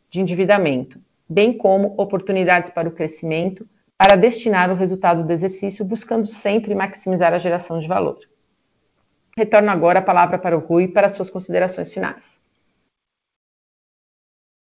de 0.10 0.20
endividamento, 0.20 1.00
bem 1.30 1.58
como 1.58 1.96
oportunidades 1.96 2.70
para 2.72 2.90
o 2.90 2.92
crescimento, 2.92 3.66
para 3.98 4.18
destinar 4.18 4.70
o 4.70 4.76
resultado 4.76 5.24
do 5.24 5.32
exercício, 5.32 5.86
buscando 5.86 6.28
sempre 6.28 6.76
maximizar 6.76 7.34
a 7.34 7.38
geração 7.38 7.80
de 7.80 7.88
valor. 7.88 8.20
Retorno 9.38 9.72
agora 9.72 10.00
a 10.00 10.02
palavra 10.02 10.38
para 10.38 10.58
o 10.58 10.60
Rui 10.60 10.90
para 10.90 11.08
as 11.08 11.14
suas 11.14 11.30
considerações 11.30 11.90
finais. 11.90 12.38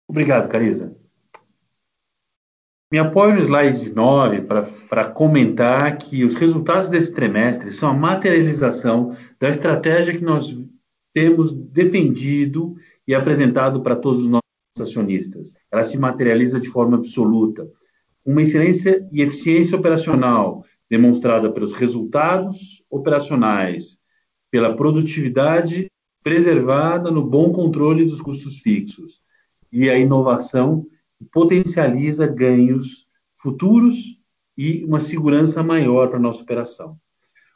Obrigado, 0.06 0.50
Carisa. 0.50 0.94
Me 2.92 3.00
apoio 3.00 3.36
no 3.36 3.42
slide 3.42 3.90
9 3.90 4.42
para 4.90 5.06
comentar 5.13 5.98
que 5.98 6.25
os 6.25 6.36
resultados 6.36 6.90
desse 6.90 7.16
trimestre 7.16 7.72
são 7.72 7.90
a 7.90 7.94
materialização 7.94 9.16
da 9.40 9.48
estratégia 9.48 10.13
que 10.13 10.24
nós 10.24 10.73
temos 11.13 11.53
defendido 11.53 12.75
e 13.08 13.13
apresentado 13.13 13.82
para 13.82 13.96
todos 13.96 14.22
os 14.22 14.27
nossos 14.27 14.43
acionistas. 14.79 15.53
Ela 15.72 15.84
se 15.84 15.98
materializa 15.98 16.60
de 16.60 16.70
forma 16.70 16.98
absoluta. 16.98 17.70
Uma 18.25 18.41
excelência 18.41 19.08
e 19.12 19.22
eficiência 19.22 19.77
operacional 19.77 20.63
demonstrada 20.89 21.51
pelos 21.51 21.72
resultados 21.72 22.84
operacionais, 22.89 23.98
pela 24.51 24.75
produtividade 24.75 25.88
preservada 26.24 27.12
no 27.12 27.24
bom 27.24 27.51
controle 27.51 28.05
dos 28.05 28.22
custos 28.22 28.60
fixos 28.60 29.22
e 29.72 29.89
a 29.89 29.98
inovação 29.98 30.86
potencializa 31.32 32.27
ganhos 32.27 33.08
futuros 33.36 34.20
e 34.58 34.84
uma 34.86 35.00
segurança 35.00 35.63
maior 35.63 36.08
para 36.08 36.17
a 36.17 36.22
nossa 36.22 36.41
operação. 36.41 36.98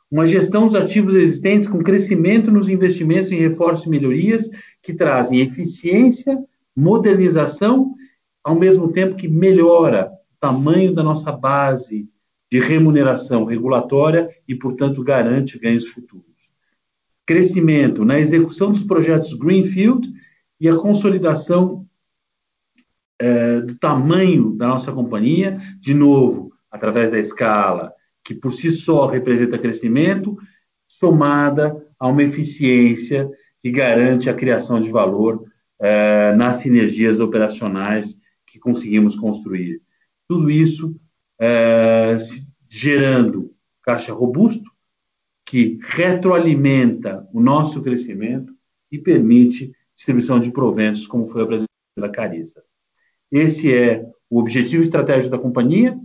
Uma 0.10 0.26
gestão 0.26 0.66
dos 0.66 0.76
ativos 0.76 1.14
existentes 1.16 1.68
com 1.68 1.84
crescimento 1.84 2.50
nos 2.50 2.70
investimentos 2.70 3.32
em 3.32 3.38
reforço 3.38 3.88
e 3.88 3.90
melhorias 3.90 4.50
que 4.82 4.94
trazem 4.94 5.42
eficiência, 5.42 6.38
modernização, 6.76 7.94
ao 8.42 8.56
mesmo 8.56 8.92
tempo 8.92 9.16
que 9.16 9.28
melhora 9.28 10.10
o 10.10 10.40
tamanho 10.40 10.94
da 10.94 11.04
nossa 11.04 11.32
base 11.32 12.10
de 12.50 12.60
remuneração 12.60 13.44
regulatória 13.44 14.30
e, 14.48 14.56
portanto, 14.56 15.04
garante 15.04 15.60
ganhos 15.60 15.88
futuros. 15.88 16.26
Crescimento 17.26 18.06
na 18.06 18.18
execução 18.18 18.72
dos 18.72 18.84
projetos 18.84 19.34
Greenfield 19.34 20.10
e 20.58 20.70
a 20.70 20.78
consolidação 20.78 21.86
é, 23.20 23.60
do 23.60 23.76
tamanho 23.76 24.54
da 24.54 24.68
nossa 24.68 24.94
companhia, 24.94 25.60
de 25.80 25.94
novo, 25.94 26.54
através 26.72 27.12
da 27.12 27.20
escala, 27.20 27.94
que 28.28 28.36
por 28.36 28.52
si 28.52 28.74
só 28.74 29.06
representa 29.06 29.58
crescimento, 29.58 30.38
somada 30.86 31.82
a 31.98 32.10
uma 32.10 32.22
eficiência 32.22 33.30
que 33.64 33.72
garante 33.72 34.30
a 34.30 34.34
criação 34.34 34.82
de 34.82 34.92
valor 34.92 35.46
é, 35.80 36.36
nas 36.36 36.58
sinergias 36.58 37.22
operacionais 37.22 38.20
que 38.46 38.60
conseguimos 38.60 39.16
construir. 39.16 39.82
Tudo 40.28 40.52
isso 40.52 40.94
é, 41.40 42.18
gerando 42.68 43.56
caixa 43.82 44.12
robusto, 44.12 44.70
que 45.46 45.80
retroalimenta 45.82 47.26
o 47.32 47.40
nosso 47.40 47.82
crescimento 47.82 48.54
e 48.92 49.00
permite 49.00 49.72
distribuição 49.96 50.38
de 50.38 50.52
proventos, 50.52 51.08
como 51.08 51.24
foi 51.24 51.44
apresentado 51.44 51.70
pela 51.96 52.10
Carisa. 52.10 52.62
Esse 53.32 53.74
é 53.74 54.06
o 54.30 54.38
objetivo 54.38 54.84
estratégico 54.84 55.32
da 55.32 55.42
companhia, 55.42 55.98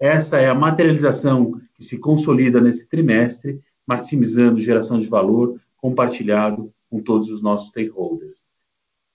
essa 0.00 0.38
é 0.38 0.48
a 0.48 0.54
materialização 0.54 1.60
que 1.74 1.84
se 1.84 1.98
consolida 1.98 2.60
nesse 2.60 2.86
trimestre, 2.86 3.60
maximizando 3.86 4.60
geração 4.60 5.00
de 5.00 5.08
valor 5.08 5.60
compartilhado 5.76 6.72
com 6.90 7.00
todos 7.00 7.28
os 7.28 7.42
nossos 7.42 7.68
stakeholders. 7.68 8.48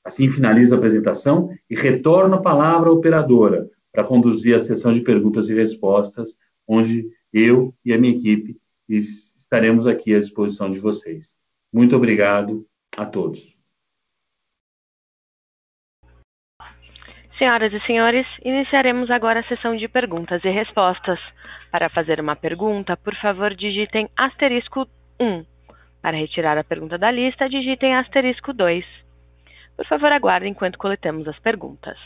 Assim 0.04 0.30
finaliza 0.30 0.76
a 0.76 0.78
apresentação 0.78 1.50
e 1.70 1.76
retorno 1.76 2.36
a 2.36 2.42
palavra 2.42 2.90
à 2.90 2.92
operadora 2.92 3.70
para 3.92 4.04
conduzir 4.04 4.56
a 4.56 4.60
sessão 4.60 4.94
de 4.94 5.02
perguntas 5.02 5.50
e 5.50 5.54
respostas, 5.54 6.38
onde 6.68 7.10
eu 7.32 7.74
e 7.86 7.94
a 7.94 7.98
minha 7.98 8.16
equipe 8.16 8.60
estaremos 8.90 9.88
aqui 9.88 10.14
à 10.14 10.20
disposição 10.20 10.70
de 10.70 10.80
vocês. 10.80 11.36
Muito 11.72 11.96
obrigado 11.96 12.66
a 12.98 13.06
todos. 13.06 13.53
Senhoras 17.38 17.74
e 17.74 17.80
senhores, 17.82 18.28
iniciaremos 18.46 19.10
agora 19.10 19.40
a 19.40 19.44
sessão 19.44 19.76
de 19.76 19.88
perguntas 19.88 20.44
e 20.46 20.50
respostas. 20.50 21.20
Para 21.72 21.90
fazer 21.90 22.20
uma 22.20 22.36
pergunta, 22.36 22.96
por 22.96 23.16
favor, 23.16 23.56
digitem 23.56 24.08
asterisco 24.16 24.88
1. 25.20 25.44
Para 26.02 26.18
retirar 26.18 26.58
a 26.58 26.64
pergunta 26.64 26.98
da 26.98 27.10
lista, 27.10 27.50
digitem 27.50 27.96
asterisco 27.96 28.54
2. 28.54 28.86
Por 29.76 29.86
favor, 29.88 30.12
aguardem 30.12 30.52
enquanto 30.52 30.78
coletamos 30.78 31.28
as 31.28 31.40
perguntas. 31.40 31.98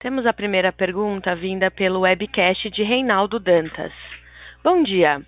Temos 0.00 0.26
a 0.26 0.32
primeira 0.32 0.72
pergunta 0.72 1.36
vinda 1.36 1.70
pelo 1.70 2.00
webcast 2.00 2.70
de 2.70 2.82
Reinaldo 2.82 3.38
Dantas. 3.38 3.92
Bom 4.62 4.82
dia. 4.82 5.24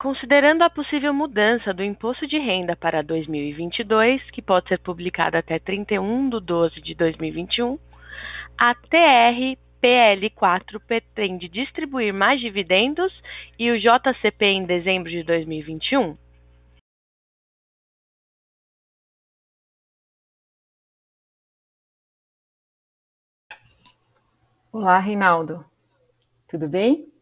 Considerando 0.00 0.62
a 0.62 0.70
possível 0.70 1.12
mudança 1.12 1.74
do 1.74 1.84
imposto 1.84 2.26
de 2.26 2.38
renda 2.38 2.74
para 2.74 3.02
2022, 3.02 4.30
que 4.30 4.40
pode 4.40 4.68
ser 4.68 4.78
publicada 4.78 5.38
até 5.38 5.58
31 5.58 6.30
de 6.30 6.40
12 6.40 6.80
de 6.80 6.94
2021, 6.94 7.78
a 8.56 8.74
TRPL4 8.74 10.80
pretende 10.86 11.46
distribuir 11.46 12.14
mais 12.14 12.40
dividendos 12.40 13.12
e 13.58 13.70
o 13.70 13.78
JCP 13.78 14.46
em 14.46 14.64
dezembro 14.64 15.10
de 15.10 15.22
2021? 15.24 16.16
Olá, 24.72 24.98
Reinaldo. 24.98 25.73
Tudo 26.46 26.68
bem? 26.68 27.12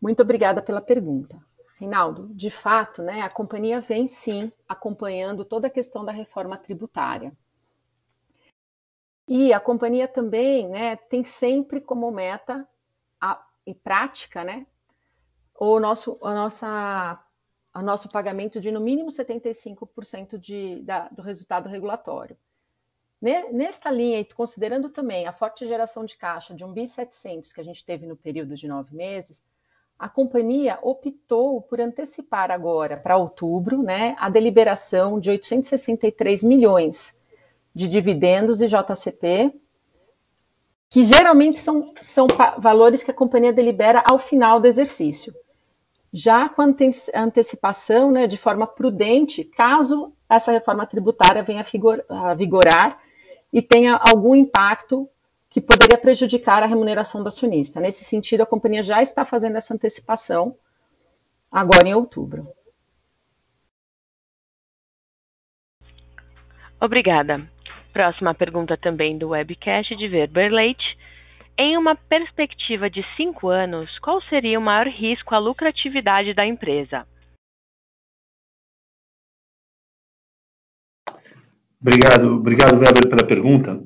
Muito 0.00 0.22
obrigada 0.22 0.60
pela 0.62 0.80
pergunta. 0.80 1.40
Reinaldo, 1.78 2.28
de 2.34 2.48
fato, 2.48 3.02
né, 3.02 3.22
a 3.22 3.30
companhia 3.30 3.80
vem 3.80 4.08
sim 4.08 4.50
acompanhando 4.68 5.44
toda 5.44 5.66
a 5.66 5.70
questão 5.70 6.04
da 6.04 6.12
reforma 6.12 6.56
tributária. 6.56 7.32
E 9.28 9.52
a 9.52 9.60
companhia 9.60 10.06
também 10.06 10.68
né, 10.68 10.96
tem 10.96 11.24
sempre 11.24 11.80
como 11.80 12.10
meta 12.10 12.66
a, 13.20 13.44
e 13.66 13.74
prática 13.74 14.44
né, 14.44 14.66
o 15.58 15.80
nosso, 15.80 16.18
a 16.22 16.34
nossa, 16.34 17.24
o 17.74 17.82
nosso 17.82 18.08
pagamento 18.08 18.60
de 18.60 18.70
no 18.70 18.80
mínimo 18.80 19.10
75% 19.10 20.38
de, 20.38 20.82
da, 20.82 21.08
do 21.08 21.22
resultado 21.22 21.68
regulatório. 21.68 22.36
Nesta 23.20 23.90
linha, 23.90 24.24
considerando 24.36 24.90
também 24.90 25.26
a 25.26 25.32
forte 25.32 25.66
geração 25.66 26.04
de 26.04 26.16
caixa 26.16 26.54
de 26.54 26.64
1 26.64 26.72
bi 26.72 26.86
700 26.86 27.52
que 27.52 27.60
a 27.60 27.64
gente 27.64 27.84
teve 27.84 28.06
no 28.06 28.16
período 28.16 28.54
de 28.54 28.68
nove 28.68 28.94
meses, 28.94 29.42
a 29.98 30.08
companhia 30.08 30.78
optou 30.82 31.62
por 31.62 31.80
antecipar 31.80 32.50
agora 32.50 32.98
para 32.98 33.16
outubro 33.16 33.82
né, 33.82 34.14
a 34.18 34.28
deliberação 34.28 35.18
de 35.18 35.30
863 35.30 36.44
milhões 36.44 37.18
de 37.74 37.88
dividendos 37.88 38.60
e 38.60 38.68
JCP, 38.68 39.58
que 40.90 41.02
geralmente 41.02 41.58
são, 41.58 41.92
são 42.02 42.26
valores 42.58 43.02
que 43.02 43.10
a 43.10 43.14
companhia 43.14 43.52
delibera 43.52 44.04
ao 44.06 44.18
final 44.18 44.60
do 44.60 44.66
exercício. 44.66 45.34
Já 46.12 46.48
com 46.48 46.62
a 46.62 46.74
antecipação 47.14 48.10
né, 48.10 48.26
de 48.26 48.36
forma 48.36 48.66
prudente, 48.66 49.44
caso 49.44 50.12
essa 50.28 50.52
reforma 50.52 50.86
tributária 50.86 51.42
venha 51.42 51.64
a 52.08 52.34
vigorar 52.34 52.98
e 53.52 53.62
tenha 53.62 53.98
algum 54.08 54.34
impacto 54.34 55.08
que 55.48 55.60
poderia 55.60 55.96
prejudicar 55.96 56.62
a 56.62 56.66
remuneração 56.66 57.22
do 57.22 57.28
acionista. 57.28 57.80
Nesse 57.80 58.04
sentido, 58.04 58.42
a 58.42 58.46
companhia 58.46 58.82
já 58.82 59.00
está 59.00 59.24
fazendo 59.24 59.56
essa 59.56 59.72
antecipação 59.72 60.56
agora 61.50 61.88
em 61.88 61.94
outubro. 61.94 62.46
Obrigada. 66.80 67.48
Próxima 67.92 68.34
pergunta 68.34 68.76
também 68.76 69.16
do 69.16 69.30
webcast 69.30 69.96
de 69.96 70.08
Verber 70.08 70.52
Leite. 70.52 70.98
Em 71.56 71.78
uma 71.78 71.96
perspectiva 71.96 72.90
de 72.90 73.02
cinco 73.16 73.48
anos, 73.48 73.98
qual 74.00 74.20
seria 74.24 74.58
o 74.58 74.62
maior 74.62 74.86
risco 74.86 75.34
à 75.34 75.38
lucratividade 75.38 76.34
da 76.34 76.46
empresa? 76.46 77.06
Obrigado, 81.86 82.34
obrigado, 82.34 82.72
Weber, 82.80 83.08
pela 83.08 83.24
pergunta. 83.28 83.80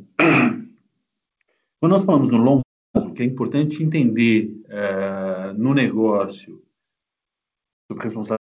Quando 1.78 1.92
nós 1.92 2.02
falamos 2.02 2.30
no 2.30 2.38
longo 2.38 2.62
prazo, 2.90 3.12
que 3.12 3.22
é 3.22 3.26
importante 3.26 3.84
entender 3.84 4.56
uh, 4.68 5.52
no 5.58 5.74
negócio 5.74 6.62
sobre 7.86 8.04
responsabilidade 8.04 8.38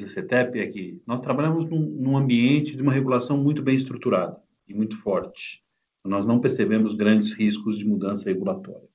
da 0.00 0.06
CETEP 0.06 0.60
é 0.60 0.66
que 0.68 1.02
nós 1.04 1.20
trabalhamos 1.20 1.68
num, 1.68 1.80
num 1.80 2.16
ambiente 2.16 2.76
de 2.76 2.82
uma 2.84 2.92
regulação 2.92 3.36
muito 3.36 3.60
bem 3.64 3.74
estruturada 3.74 4.40
e 4.68 4.72
muito 4.72 4.96
forte. 4.96 5.60
Nós 6.04 6.24
não 6.24 6.38
percebemos 6.38 6.94
grandes 6.94 7.32
riscos 7.32 7.76
de 7.76 7.84
mudança 7.84 8.26
regulatória. 8.26 8.88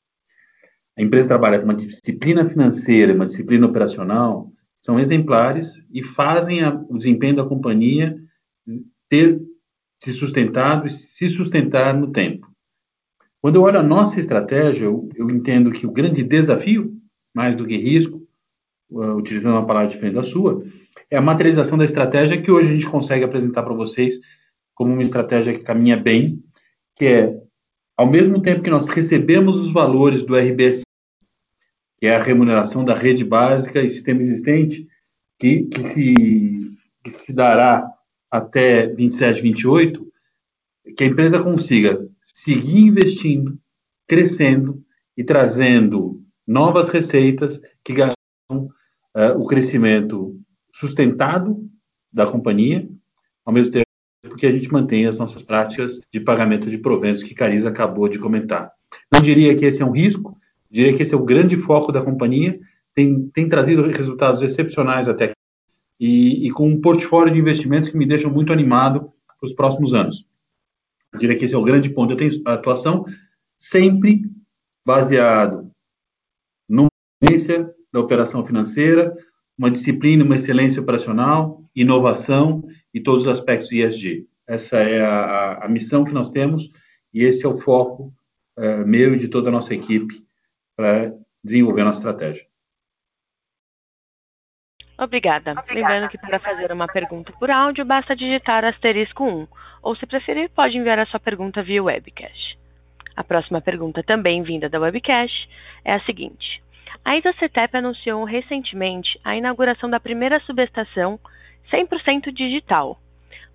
A 0.98 1.02
empresa 1.02 1.28
trabalha 1.28 1.60
com 1.60 1.66
uma 1.66 1.76
disciplina 1.76 2.48
financeira, 2.48 3.14
uma 3.14 3.26
disciplina 3.26 3.68
operacional, 3.68 4.50
são 4.82 4.98
exemplares 4.98 5.86
e 5.92 6.02
fazem 6.02 6.64
a, 6.64 6.74
o 6.88 6.98
desempenho 6.98 7.36
da 7.36 7.44
companhia 7.44 8.18
ter 9.10 9.42
se 10.06 10.14
sustentado 10.14 10.86
e 10.86 10.90
se 10.92 11.28
sustentar 11.28 11.98
no 11.98 12.12
tempo. 12.12 12.48
Quando 13.42 13.56
eu 13.56 13.64
olho 13.64 13.80
a 13.80 13.84
nossa 13.84 14.20
estratégia, 14.20 14.86
eu, 14.86 15.10
eu 15.16 15.32
entendo 15.32 15.72
que 15.72 15.88
o 15.88 15.92
grande 15.92 16.24
desafio, 16.24 16.96
mais 17.34 17.56
do 17.56 17.66
que 17.66 17.76
risco, 17.76 18.22
uh, 18.92 19.16
utilizando 19.16 19.54
uma 19.54 19.66
palavra 19.66 19.90
diferente 19.90 20.14
da 20.14 20.24
sua, 20.24 20.64
é 21.10 21.18
a 21.18 21.22
materialização 21.22 21.76
da 21.76 21.86
estratégia 21.86 22.40
que 22.40 22.52
hoje 22.52 22.70
a 22.70 22.74
gente 22.74 22.88
consegue 22.88 23.26
apresentar 23.26 23.64
para 23.64 23.74
vocês 23.74 24.20
como 24.76 24.94
uma 24.94 25.02
estratégia 25.02 25.58
que 25.58 25.64
caminha 25.64 25.98
bem, 25.98 26.40
que 26.96 27.06
é, 27.06 27.42
ao 27.98 28.06
mesmo 28.06 28.40
tempo 28.42 28.62
que 28.62 28.70
nós 28.70 28.88
recebemos 28.88 29.58
os 29.58 29.72
valores 29.74 30.22
do 30.22 30.36
RBS, 30.36 30.84
que 31.98 32.06
é 32.06 32.16
a 32.16 32.22
remuneração 32.22 32.86
da 32.86 32.94
rede 32.94 33.24
básica 33.24 33.82
e 33.82 33.90
sistema 33.90 34.22
existente, 34.22 34.88
que, 35.40 35.64
que, 35.64 35.82
se, 35.82 36.14
que 37.04 37.10
se 37.10 37.34
dará 37.34 37.95
até 38.30 38.88
27, 38.88 39.42
28, 39.42 40.08
que 40.96 41.04
a 41.04 41.08
empresa 41.08 41.42
consiga 41.42 42.08
seguir 42.22 42.80
investindo, 42.80 43.58
crescendo 44.08 44.84
e 45.18 45.24
trazendo 45.24 46.22
novas 46.46 46.90
receitas 46.90 47.60
que 47.84 47.94
garantam 47.94 48.16
uh, 48.52 49.40
o 49.40 49.46
crescimento 49.46 50.40
sustentado 50.72 51.68
da 52.12 52.26
companhia, 52.26 52.88
ao 53.46 53.54
mesmo 53.54 53.72
tempo 53.72 53.86
que 54.38 54.46
a 54.46 54.52
gente 54.52 54.72
mantém 54.72 55.06
as 55.06 55.18
nossas 55.18 55.42
práticas 55.42 56.00
de 56.12 56.20
pagamento 56.20 56.70
de 56.70 56.78
proventos 56.78 57.24
que 57.24 57.34
Cariza 57.34 57.70
acabou 57.70 58.10
de 58.10 58.20
comentar. 58.20 58.72
Não 59.14 59.22
diria 59.22 59.56
que 59.56 59.66
esse 59.66 59.82
é 59.82 59.86
um 59.86 59.92
risco, 59.92 60.38
diria 60.70 60.96
que 60.96 61.04
esse 61.04 61.14
é 61.14 61.18
o 61.18 61.24
grande 61.24 61.56
foco 61.56 61.92
da 61.92 62.02
companhia, 62.02 62.60
tem, 62.94 63.30
tem 63.30 63.48
trazido 63.48 63.88
resultados 63.88 64.42
excepcionais 64.42 65.08
até 65.08 65.35
e, 66.00 66.48
e 66.48 66.52
com 66.52 66.68
um 66.68 66.82
portfólio 66.82 67.34
de 67.34 67.40
investimentos 67.40 67.90
que 67.90 67.98
me 67.98 68.06
deixam 68.06 68.32
muito 68.32 68.52
animado 68.52 69.12
para 69.28 69.46
os 69.46 69.54
próximos 69.54 69.94
anos. 69.94 70.26
Eu 71.14 71.20
diria 71.20 71.38
que 71.38 71.46
esse 71.46 71.56
é 71.56 71.58
o 71.58 71.64
grande 71.64 71.90
ponto 71.90 72.16
de 72.16 72.42
atuação, 72.46 73.06
sempre 73.58 74.24
baseado 74.86 75.72
numa 76.68 76.90
excelência 77.22 77.74
da 77.92 78.00
operação 78.00 78.46
financeira, 78.46 79.16
uma 79.58 79.72
disciplina, 79.72 80.24
uma 80.24 80.36
excelência 80.36 80.82
operacional, 80.82 81.64
inovação 81.76 82.68
e 82.94 83.00
todos 83.00 83.22
os 83.22 83.28
aspectos 83.28 83.72
ESG. 83.72 84.28
Essa 84.46 84.78
é 84.78 85.02
a, 85.02 85.66
a 85.66 85.70
missão 85.70 86.04
que 86.04 86.14
nós 86.14 86.30
temos 86.30 86.70
e 87.14 87.24
esse 87.24 87.46
é 87.46 87.48
o 87.48 87.56
foco 87.56 88.14
é, 88.58 88.84
meu 88.84 89.14
e 89.14 89.18
de 89.18 89.28
toda 89.28 89.50
a 89.50 89.52
nossa 89.52 89.74
equipe 89.74 90.24
para 90.76 91.14
desenvolver 91.44 91.82
a 91.82 91.86
nossa 91.86 92.00
estratégia. 92.00 92.46
Obrigada. 94.98 95.52
Obrigada. 95.52 95.74
Lembrando 95.74 96.10
que 96.10 96.18
para 96.18 96.40
fazer 96.40 96.72
uma 96.72 96.88
pergunta 96.88 97.34
por 97.40 97.52
áudio, 97.52 97.86
basta 97.86 98.16
digitar 98.16 98.64
asterisco 98.64 99.24
1 99.24 99.48
ou, 99.84 99.96
se 99.96 100.06
preferir, 100.06 100.50
pode 100.50 100.78
enviar 100.78 101.00
a 101.00 101.06
sua 101.06 101.20
pergunta 101.20 101.62
via 101.62 101.84
webcast. 101.84 102.58
A 103.16 103.24
próxima 103.24 103.62
pergunta, 103.62 104.04
também 104.04 104.44
vinda 104.44 104.68
da 104.68 104.80
webcast, 104.80 105.50
é 105.84 105.94
a 105.94 106.00
seguinte. 106.02 106.62
A 107.04 107.18
Isacetep 107.18 107.78
anunciou 107.78 108.24
recentemente 108.24 109.20
a 109.24 109.36
inauguração 109.36 109.90
da 109.90 110.00
primeira 110.00 110.40
subestação 110.42 111.20
100% 111.72 112.32
digital. 112.34 112.98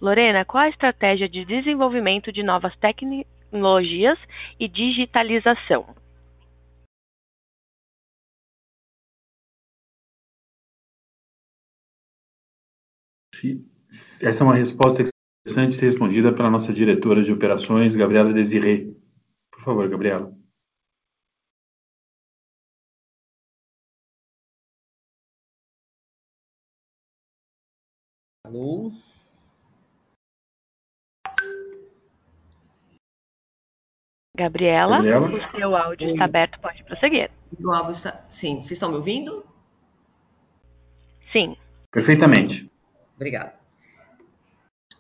Lorena, 0.01 0.45
qual 0.45 0.65
a 0.65 0.69
estratégia 0.69 1.29
de 1.29 1.45
desenvolvimento 1.45 2.33
de 2.33 2.43
novas 2.43 2.75
tecnologias 2.77 4.19
e 4.59 4.69
digitalização? 4.69 5.85
Essa 14.23 14.43
é 14.43 14.45
uma 14.45 14.55
resposta 14.55 15.03
interessante 15.03 15.75
ser 15.75 15.87
respondida 15.87 16.33
pela 16.33 16.51
nossa 16.51 16.73
diretora 16.73 17.23
de 17.23 17.33
operações, 17.33 17.97
Gabriela 17.97 18.33
Desirê. 18.33 18.95
Por 19.51 19.63
favor, 19.63 19.89
Gabriela. 19.89 20.33
Alô? 28.47 28.93
Gabriela, 34.37 34.97
Gabriela? 35.03 35.29
o 35.29 35.57
seu 35.57 35.77
áudio 35.77 36.07
Oi. 36.07 36.13
está 36.13 36.25
aberto, 36.25 36.59
pode 36.61 36.83
prosseguir. 36.85 37.31
O 37.63 37.71
áudio 37.71 37.93
está... 37.93 38.25
Sim, 38.31 38.57
vocês 38.57 38.73
estão 38.73 38.91
me 38.91 38.97
ouvindo? 38.97 39.45
Sim. 41.31 41.57
Perfeitamente. 41.93 42.71
Obrigada 43.21 43.61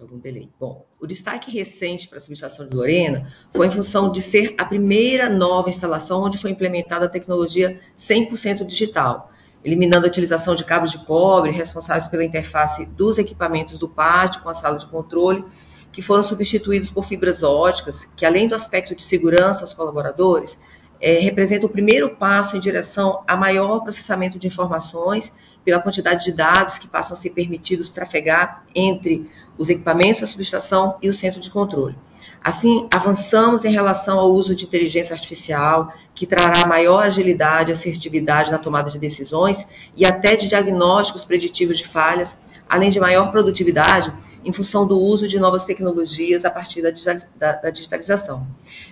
algum 0.02 0.18
delay. 0.18 0.50
Bom, 0.58 0.86
o 0.98 1.06
destaque 1.06 1.50
recente 1.50 2.08
para 2.08 2.18
a 2.18 2.20
subestação 2.20 2.66
de 2.66 2.74
Lorena 2.74 3.26
foi 3.52 3.66
em 3.66 3.70
função 3.70 4.10
de 4.10 4.22
ser 4.22 4.54
a 4.56 4.64
primeira 4.64 5.28
nova 5.28 5.68
instalação 5.68 6.22
onde 6.22 6.38
foi 6.38 6.50
implementada 6.50 7.04
a 7.04 7.08
tecnologia 7.08 7.78
100% 7.98 8.64
digital, 8.64 9.30
eliminando 9.62 10.06
a 10.06 10.08
utilização 10.08 10.54
de 10.54 10.64
cabos 10.64 10.90
de 10.90 11.04
cobre 11.04 11.52
responsáveis 11.52 12.08
pela 12.08 12.24
interface 12.24 12.86
dos 12.86 13.18
equipamentos 13.18 13.78
do 13.78 13.88
pátio 13.88 14.42
com 14.42 14.48
a 14.48 14.54
sala 14.54 14.78
de 14.78 14.86
controle, 14.86 15.44
que 15.92 16.00
foram 16.00 16.22
substituídos 16.22 16.90
por 16.90 17.04
fibras 17.04 17.42
óticas, 17.42 18.08
que 18.16 18.24
além 18.24 18.48
do 18.48 18.54
aspecto 18.54 18.94
de 18.94 19.02
segurança 19.02 19.62
aos 19.62 19.74
colaboradores, 19.74 20.56
é, 21.00 21.18
representa 21.18 21.66
o 21.66 21.68
primeiro 21.70 22.10
passo 22.16 22.56
em 22.56 22.60
direção 22.60 23.22
a 23.26 23.36
maior 23.36 23.80
processamento 23.80 24.38
de 24.38 24.46
informações 24.46 25.32
pela 25.64 25.80
quantidade 25.80 26.24
de 26.24 26.32
dados 26.32 26.78
que 26.78 26.86
passam 26.86 27.16
a 27.16 27.20
ser 27.20 27.30
permitidos 27.30 27.90
trafegar 27.90 28.64
entre 28.74 29.28
os 29.56 29.68
equipamentos 29.68 30.20
da 30.20 30.26
subestação 30.26 30.96
e 31.00 31.08
o 31.08 31.14
centro 31.14 31.40
de 31.40 31.50
controle. 31.50 31.96
Assim, 32.42 32.88
avançamos 32.90 33.66
em 33.66 33.72
relação 33.72 34.18
ao 34.18 34.32
uso 34.32 34.54
de 34.54 34.64
inteligência 34.64 35.12
artificial, 35.12 35.92
que 36.14 36.26
trará 36.26 36.66
maior 36.66 37.04
agilidade 37.04 37.70
e 37.70 37.72
assertividade 37.72 38.50
na 38.50 38.56
tomada 38.56 38.90
de 38.90 38.98
decisões 38.98 39.66
e 39.94 40.06
até 40.06 40.36
de 40.36 40.48
diagnósticos 40.48 41.24
preditivos 41.24 41.76
de 41.76 41.86
falhas, 41.86 42.38
além 42.70 42.88
de 42.88 43.00
maior 43.00 43.32
produtividade 43.32 44.12
em 44.44 44.52
função 44.52 44.86
do 44.86 44.98
uso 44.98 45.26
de 45.26 45.40
novas 45.40 45.64
tecnologias 45.64 46.44
a 46.44 46.50
partir 46.50 46.80
da, 46.80 47.70
digitalização. 47.70 48.46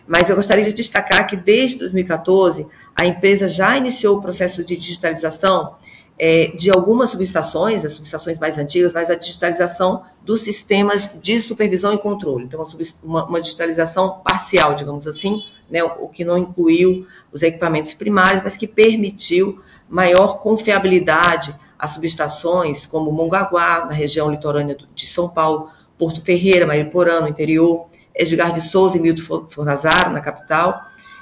Mas 0.06 0.28
eu 0.28 0.34
gostaria 0.34 0.64
de 0.64 0.72
destacar 0.72 1.26
que 1.28 1.36
desde 1.36 1.78
2014 1.78 2.66
a 2.94 3.06
empresa 3.06 3.48
já 3.48 3.78
iniciou 3.78 4.18
o 4.18 4.20
processo 4.20 4.64
de 4.64 4.76
digitalização 4.76 5.76
é, 6.18 6.48
de 6.48 6.70
algumas 6.70 7.10
subestações, 7.10 7.84
as 7.84 7.92
subestações 7.92 8.40
mais 8.40 8.58
antigas, 8.58 8.92
mas 8.92 9.08
a 9.08 9.14
digitalização 9.14 10.02
dos 10.24 10.40
sistemas 10.40 11.16
de 11.22 11.40
supervisão 11.40 11.94
e 11.94 11.98
controle. 11.98 12.44
Então, 12.44 12.60
uma, 13.04 13.24
uma 13.24 13.40
digitalização 13.40 14.18
parcial, 14.24 14.74
digamos 14.74 15.06
assim, 15.06 15.44
né, 15.70 15.84
o 15.84 16.08
que 16.08 16.24
não 16.24 16.36
incluiu 16.36 17.06
os 17.32 17.42
equipamentos 17.42 17.94
primários, 17.94 18.42
mas 18.42 18.56
que 18.56 18.66
permitiu 18.66 19.60
maior 19.88 20.40
confiabilidade 20.40 21.54
às 21.78 21.90
subestações 21.90 22.86
como 22.86 23.12
Mongaguá, 23.12 23.84
na 23.84 23.92
região 23.92 24.30
litorânea 24.30 24.76
de 24.94 25.06
São 25.06 25.28
Paulo, 25.28 25.70
Porto 25.96 26.24
Ferreira, 26.24 26.66
Mariporã, 26.66 27.20
no 27.20 27.28
interior, 27.28 27.86
Edgar 28.14 28.52
de 28.52 28.60
Souza 28.60 28.96
e 28.96 29.00
Milton 29.00 29.46
Fornazaro, 29.48 30.10
na 30.10 30.20
capital, 30.20 30.80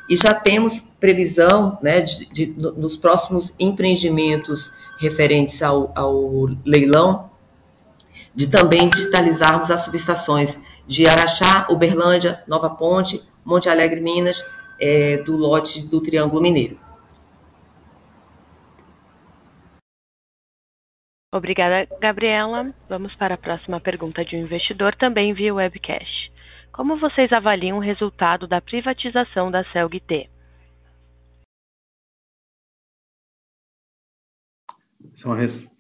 e 0.09 0.17
já 0.17 0.33
temos 0.33 0.85
previsão, 1.01 1.79
né, 1.83 2.01
de, 2.01 2.27
de, 2.27 2.47
nos 2.77 2.97
próximos 2.97 3.55
empreendimentos 3.59 4.73
referentes 4.99 5.61
ao, 5.63 5.93
ao 5.95 6.49
leilão, 6.65 7.31
de 8.35 8.47
também 8.47 8.89
digitalizarmos 8.89 9.71
as 9.71 9.81
subestações 9.81 10.59
de 10.87 11.07
Araxá, 11.09 11.67
Uberlândia, 11.69 12.43
Nova 12.47 12.71
Ponte, 12.71 13.21
Monte 13.45 13.69
Alegre, 13.69 14.01
Minas, 14.01 14.45
é, 14.81 15.19
do 15.19 15.37
lote 15.37 15.89
do 15.89 16.01
Triângulo 16.01 16.41
Mineiro. 16.41 16.79
Obrigada, 21.37 21.87
Gabriela. 22.01 22.73
Vamos 22.89 23.15
para 23.17 23.35
a 23.35 23.39
próxima 23.39 23.81
pergunta 23.81 24.25
de 24.25 24.37
um 24.37 24.41
investidor, 24.41 24.97
também 24.97 25.35
via 25.35 25.55
webcast. 25.55 26.33
Como 26.73 26.99
vocês 26.99 27.33
avaliam 27.33 27.79
o 27.79 27.81
resultado 27.81 28.47
da 28.47 28.61
privatização 28.61 29.51
da 29.51 29.65
CELG-T? 29.73 30.31
Essa 35.15 35.29
é 35.29 35.31
uma, 35.31 35.37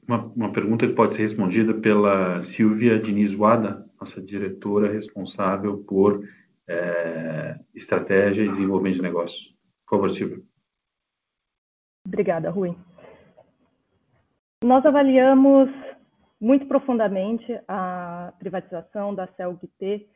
uma, 0.07 0.33
uma, 0.35 0.53
pergunta 0.53 0.87
que 0.87 0.95
pode 0.95 1.14
ser 1.14 1.23
respondida 1.23 1.75
pela 1.75 2.40
Silvia 2.40 2.99
Diniz 2.99 3.35
Wada, 3.35 3.85
nossa 4.01 4.23
diretora 4.23 4.92
responsável 4.92 5.79
por 5.85 6.27
é, 6.69 7.59
estratégia 7.75 8.42
e 8.42 8.49
desenvolvimento 8.49 8.97
de 8.97 9.03
negócios. 9.03 9.55
Por 9.87 9.97
favor, 9.97 10.11
Silvia. 10.11 10.42
Obrigada, 12.07 12.51
Rui. 12.51 12.75
Nós 14.66 14.85
avaliamos 14.85 15.70
muito 16.40 16.66
profundamente 16.66 17.57
a 17.68 18.33
privatização 18.37 19.14
da 19.14 19.29
CELG-T. 19.29 20.09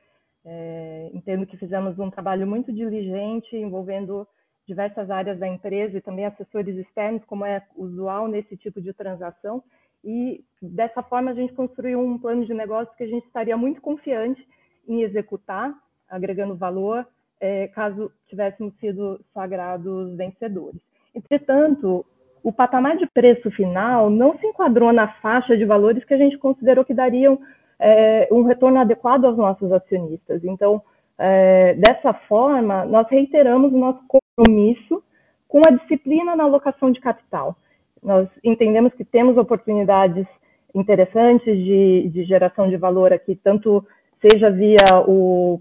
É, 0.44 1.10
entendo 1.14 1.46
que 1.46 1.56
fizemos 1.56 1.96
um 2.00 2.10
trabalho 2.10 2.48
muito 2.48 2.72
diligente 2.72 3.56
envolvendo 3.56 4.26
diversas 4.66 5.08
áreas 5.08 5.38
da 5.38 5.46
empresa 5.46 5.96
e 5.96 6.00
também 6.00 6.26
assessores 6.26 6.76
externos, 6.76 7.24
como 7.26 7.46
é 7.46 7.64
usual 7.76 8.26
nesse 8.26 8.56
tipo 8.56 8.80
de 8.80 8.92
transação. 8.92 9.62
E 10.02 10.44
dessa 10.60 11.00
forma 11.00 11.30
a 11.30 11.34
gente 11.34 11.52
construiu 11.52 12.00
um 12.00 12.18
plano 12.18 12.44
de 12.44 12.52
negócio 12.52 12.92
que 12.96 13.04
a 13.04 13.08
gente 13.08 13.26
estaria 13.26 13.56
muito 13.56 13.80
confiante 13.80 14.44
em 14.88 15.02
executar, 15.02 15.72
agregando 16.08 16.56
valor, 16.56 17.06
é, 17.38 17.68
caso 17.68 18.10
tivéssemos 18.26 18.74
sido 18.80 19.24
sagrados 19.32 20.16
vencedores. 20.16 20.82
Entretanto, 21.14 22.04
o 22.42 22.52
patamar 22.52 22.96
de 22.96 23.06
preço 23.06 23.50
final 23.50 24.10
não 24.10 24.38
se 24.38 24.46
enquadrou 24.46 24.92
na 24.92 25.08
faixa 25.14 25.56
de 25.56 25.64
valores 25.64 26.04
que 26.04 26.14
a 26.14 26.18
gente 26.18 26.38
considerou 26.38 26.84
que 26.84 26.94
dariam 26.94 27.38
é, 27.78 28.28
um 28.30 28.42
retorno 28.42 28.78
adequado 28.78 29.24
aos 29.24 29.36
nossos 29.36 29.72
acionistas. 29.72 30.44
Então, 30.44 30.82
é, 31.18 31.74
dessa 31.74 32.12
forma, 32.12 32.84
nós 32.84 33.06
reiteramos 33.10 33.72
o 33.72 33.78
nosso 33.78 34.00
compromisso 34.06 35.02
com 35.48 35.60
a 35.66 35.70
disciplina 35.70 36.36
na 36.36 36.44
alocação 36.44 36.90
de 36.90 37.00
capital. 37.00 37.56
Nós 38.02 38.28
entendemos 38.42 38.92
que 38.94 39.04
temos 39.04 39.36
oportunidades 39.36 40.26
interessantes 40.74 41.56
de, 41.56 42.08
de 42.08 42.24
geração 42.24 42.70
de 42.70 42.76
valor 42.76 43.12
aqui, 43.12 43.34
tanto 43.34 43.84
seja 44.20 44.50
via 44.50 44.76
o, 45.06 45.60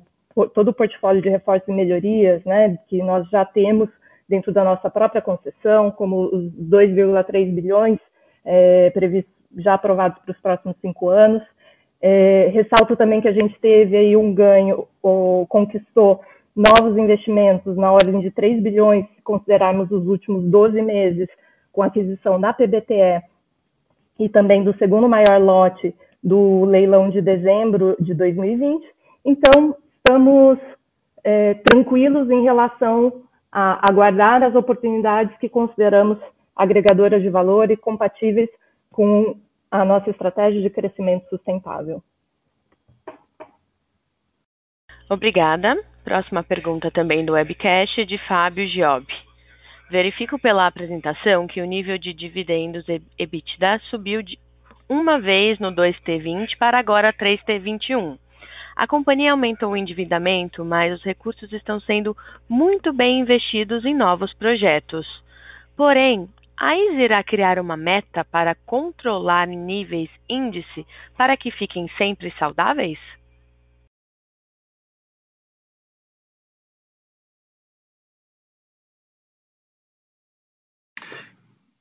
todo 0.54 0.70
o 0.70 0.74
portfólio 0.74 1.22
de 1.22 1.30
reforços 1.30 1.68
e 1.68 1.74
melhorias, 1.74 2.44
né, 2.46 2.78
que 2.88 3.02
nós 3.02 3.28
já 3.30 3.44
temos 3.44 3.90
dentro 4.30 4.52
da 4.54 4.64
nossa 4.64 4.90
própria 4.90 5.22
concessão, 5.22 5.90
como 5.90 6.26
os 6.26 6.44
2,3 6.54 7.52
bilhões 7.54 8.00
é, 8.46 8.92
previstos, 8.92 9.34
já 9.58 9.74
aprovados 9.74 10.20
para 10.20 10.32
os 10.32 10.40
próximos 10.40 10.78
cinco 10.80 11.10
anos. 11.10 11.42
É, 12.02 12.50
ressalto 12.54 12.96
também 12.96 13.20
que 13.20 13.28
a 13.28 13.34
gente 13.34 13.60
teve 13.60 13.98
aí 13.98 14.16
um 14.16 14.34
ganho, 14.34 14.88
ou 15.02 15.48
conquistou 15.48 16.22
novos 16.56 16.98
investimentos 16.98 17.76
na 17.76 17.92
ordem 17.92 18.20
de 18.22 18.32
3 18.32 18.62
bilhões, 18.62 19.06
se 19.16 19.22
considerarmos 19.24 19.90
os 19.92 20.06
últimos 20.08 20.44
12 20.46 20.82
meses, 20.82 21.28
com 21.72 21.82
a 21.82 21.88
aquisição 21.88 22.40
da 22.40 22.54
PBTE 22.54 23.24
e 24.20 24.30
também 24.30 24.64
do 24.64 24.78
segundo 24.78 25.08
maior 25.08 25.40
lote 25.40 25.96
do 26.22 26.66
leilão 26.66 27.10
de 27.10 27.22
dezembro 27.22 27.96
de 28.00 28.14
2020. 28.14 28.86
Então, 29.24 29.76
estamos 29.98 30.60
é, 31.24 31.54
tranquilos 31.54 32.30
em 32.30 32.44
relação 32.44 33.24
a 33.52 33.80
aguardar 33.90 34.44
as 34.44 34.56
oportunidades 34.56 35.36
que 35.38 35.50
consideramos 35.50 36.18
agregadoras 36.56 37.22
de 37.22 37.30
valor 37.30 37.72
e 37.72 37.78
compatíveis 37.78 38.50
com 38.92 39.38
a 39.72 39.86
nossa 39.86 40.10
estratégia 40.10 40.62
de 40.62 40.70
crescimento 40.70 41.28
sustentável. 41.30 42.04
Obrigada. 45.10 45.76
Próxima 46.04 46.44
pergunta 46.44 46.92
também 46.92 47.26
do 47.26 47.34
webcast 47.34 48.06
de 48.06 48.18
Fábio 48.28 48.68
Giob. 48.68 49.06
Verifico 49.90 50.38
pela 50.38 50.68
apresentação 50.68 51.48
que 51.48 51.62
o 51.62 51.66
nível 51.66 51.98
de 51.98 52.14
dividendos 52.14 52.86
EBITDA 53.18 53.80
subiu 53.90 54.22
de 54.22 54.38
uma 54.88 55.20
vez 55.20 55.60
no 55.60 55.72
2T20 55.72 56.58
para 56.58 56.78
agora 56.78 57.14
3T21. 57.14 58.18
A 58.80 58.88
companhia 58.88 59.34
aumentou 59.34 59.72
o 59.72 59.76
endividamento, 59.76 60.64
mas 60.64 60.94
os 60.94 61.04
recursos 61.04 61.52
estão 61.52 61.82
sendo 61.82 62.16
muito 62.48 62.94
bem 62.94 63.20
investidos 63.20 63.84
em 63.84 63.94
novos 63.94 64.34
projetos. 64.34 65.06
Porém, 65.76 66.30
a 66.56 66.78
IS 66.78 66.98
irá 66.98 67.22
criar 67.22 67.60
uma 67.60 67.76
meta 67.76 68.24
para 68.24 68.56
controlar 68.56 69.48
níveis 69.48 70.10
índice 70.30 70.88
para 71.18 71.36
que 71.36 71.52
fiquem 71.52 71.90
sempre 71.98 72.34
saudáveis? 72.40 72.98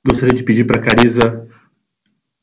Gostaria 0.05 0.35
de 0.35 0.43
pedir 0.43 0.67
para 0.67 0.81
a 0.81 0.85
Carisa 0.85 1.49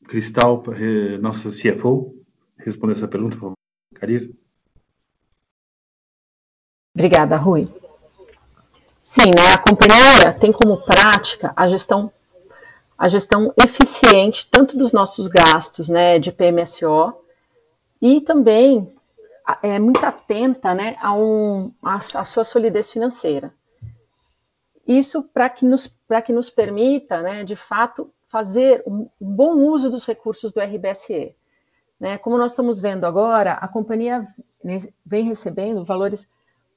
Cristal, 0.08 0.64
eh, 0.72 1.18
nossa 1.18 1.50
CFO, 1.50 2.24
responder 2.58 2.94
essa 2.94 3.06
pergunta, 3.06 3.36
por 3.36 3.40
favor. 3.40 3.56
Carisa. 3.94 4.45
Obrigada, 6.96 7.36
Rui. 7.36 7.68
Sim, 9.02 9.26
né, 9.36 9.52
a 9.52 9.58
companhia 9.58 10.32
tem 10.40 10.50
como 10.50 10.78
prática 10.78 11.52
a 11.54 11.68
gestão, 11.68 12.10
a 12.96 13.06
gestão 13.06 13.52
eficiente 13.62 14.48
tanto 14.50 14.78
dos 14.78 14.92
nossos 14.92 15.28
gastos 15.28 15.90
né, 15.90 16.18
de 16.18 16.32
PMSO 16.32 17.12
e 18.00 18.22
também 18.22 18.90
é 19.62 19.78
muito 19.78 20.02
atenta 20.06 20.72
né, 20.72 20.96
a, 20.98 21.12
um, 21.12 21.70
a, 21.82 21.96
a 21.96 22.24
sua 22.24 22.44
solidez 22.44 22.90
financeira. 22.90 23.52
Isso 24.88 25.22
para 25.22 25.50
que, 25.50 25.66
nos, 25.66 25.94
que 26.24 26.32
nos 26.32 26.48
permita, 26.48 27.20
né, 27.20 27.44
de 27.44 27.56
fato, 27.56 28.10
fazer 28.26 28.82
um, 28.86 29.06
um 29.20 29.30
bom 29.36 29.52
uso 29.68 29.90
dos 29.90 30.06
recursos 30.06 30.50
do 30.50 30.62
RBSE. 30.62 31.36
Né? 32.00 32.16
Como 32.16 32.38
nós 32.38 32.52
estamos 32.52 32.80
vendo 32.80 33.04
agora, 33.04 33.52
a 33.52 33.68
companhia 33.68 34.26
vem 35.04 35.24
recebendo 35.24 35.84
valores 35.84 36.26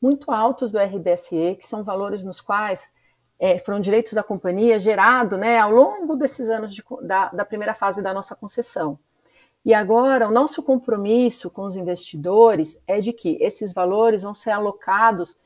muito 0.01 0.31
altos 0.31 0.71
do 0.71 0.79
RBSE, 0.79 1.55
que 1.57 1.65
são 1.65 1.83
valores 1.83 2.23
nos 2.23 2.41
quais 2.41 2.89
é, 3.39 3.57
foram 3.57 3.79
direitos 3.79 4.13
da 4.13 4.23
companhia 4.23 4.79
gerado 4.79 5.37
né, 5.37 5.57
ao 5.59 5.71
longo 5.71 6.15
desses 6.15 6.49
anos 6.49 6.73
de, 6.73 6.83
da, 7.01 7.29
da 7.29 7.45
primeira 7.45 7.73
fase 7.73 8.01
da 8.01 8.13
nossa 8.13 8.35
concessão. 8.35 8.99
E 9.63 9.73
agora, 9.73 10.27
o 10.27 10.31
nosso 10.31 10.63
compromisso 10.63 11.49
com 11.49 11.63
os 11.63 11.75
investidores 11.75 12.81
é 12.87 13.01
de 13.01 13.11
que 13.11 13.37
esses 13.41 13.73
valores 13.73 14.23
vão 14.23 14.33
ser 14.33 14.51
alocados 14.51 15.37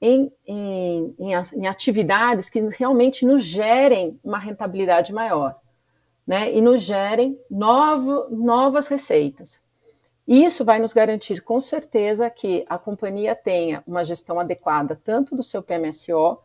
em, 0.00 0.30
em, 0.46 1.14
em, 1.18 1.66
atividades 1.66 2.50
que 2.50 2.60
realmente 2.76 3.24
nos 3.24 3.42
gerem 3.44 4.18
uma 4.22 4.38
rentabilidade 4.38 5.12
maior, 5.12 5.58
né? 6.26 6.52
E 6.52 6.60
nos 6.60 6.82
gerem 6.82 7.40
novo, 7.48 8.26
novas 8.28 8.88
receitas. 8.88 9.62
Isso 10.26 10.64
vai 10.64 10.78
nos 10.78 10.94
garantir 10.94 11.42
com 11.42 11.60
certeza 11.60 12.30
que 12.30 12.64
a 12.68 12.78
companhia 12.78 13.36
tenha 13.36 13.82
uma 13.86 14.02
gestão 14.02 14.40
adequada 14.40 14.98
tanto 15.04 15.36
do 15.36 15.42
seu 15.42 15.62
PMSO 15.62 16.38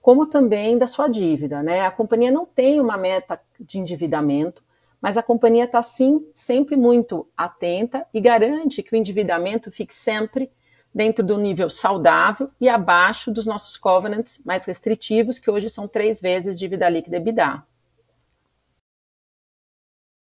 como 0.00 0.26
também 0.26 0.78
da 0.78 0.86
sua 0.86 1.08
dívida, 1.08 1.62
né? 1.62 1.80
A 1.80 1.90
companhia 1.90 2.30
não 2.30 2.46
tem 2.46 2.78
uma 2.78 2.96
meta 2.96 3.40
de 3.58 3.78
endividamento, 3.78 4.62
mas 5.00 5.16
a 5.16 5.22
companhia 5.22 5.64
está 5.64 5.82
sim 5.82 6.28
sempre 6.32 6.76
muito 6.76 7.26
atenta 7.36 8.06
e 8.12 8.20
garante 8.20 8.82
que 8.82 8.94
o 8.94 8.96
endividamento 8.96 9.72
fique 9.72 9.94
sempre 9.94 10.52
dentro 10.94 11.24
do 11.24 11.36
nível 11.36 11.68
saudável 11.70 12.50
e 12.60 12.68
abaixo 12.68 13.32
dos 13.32 13.46
nossos 13.46 13.76
covenants 13.76 14.40
mais 14.44 14.64
restritivos, 14.64 15.40
que 15.40 15.50
hoje 15.50 15.68
são 15.68 15.88
três 15.88 16.20
vezes 16.20 16.58
dívida 16.58 16.88
líquida 16.88 17.16
EBITDA. 17.16 17.64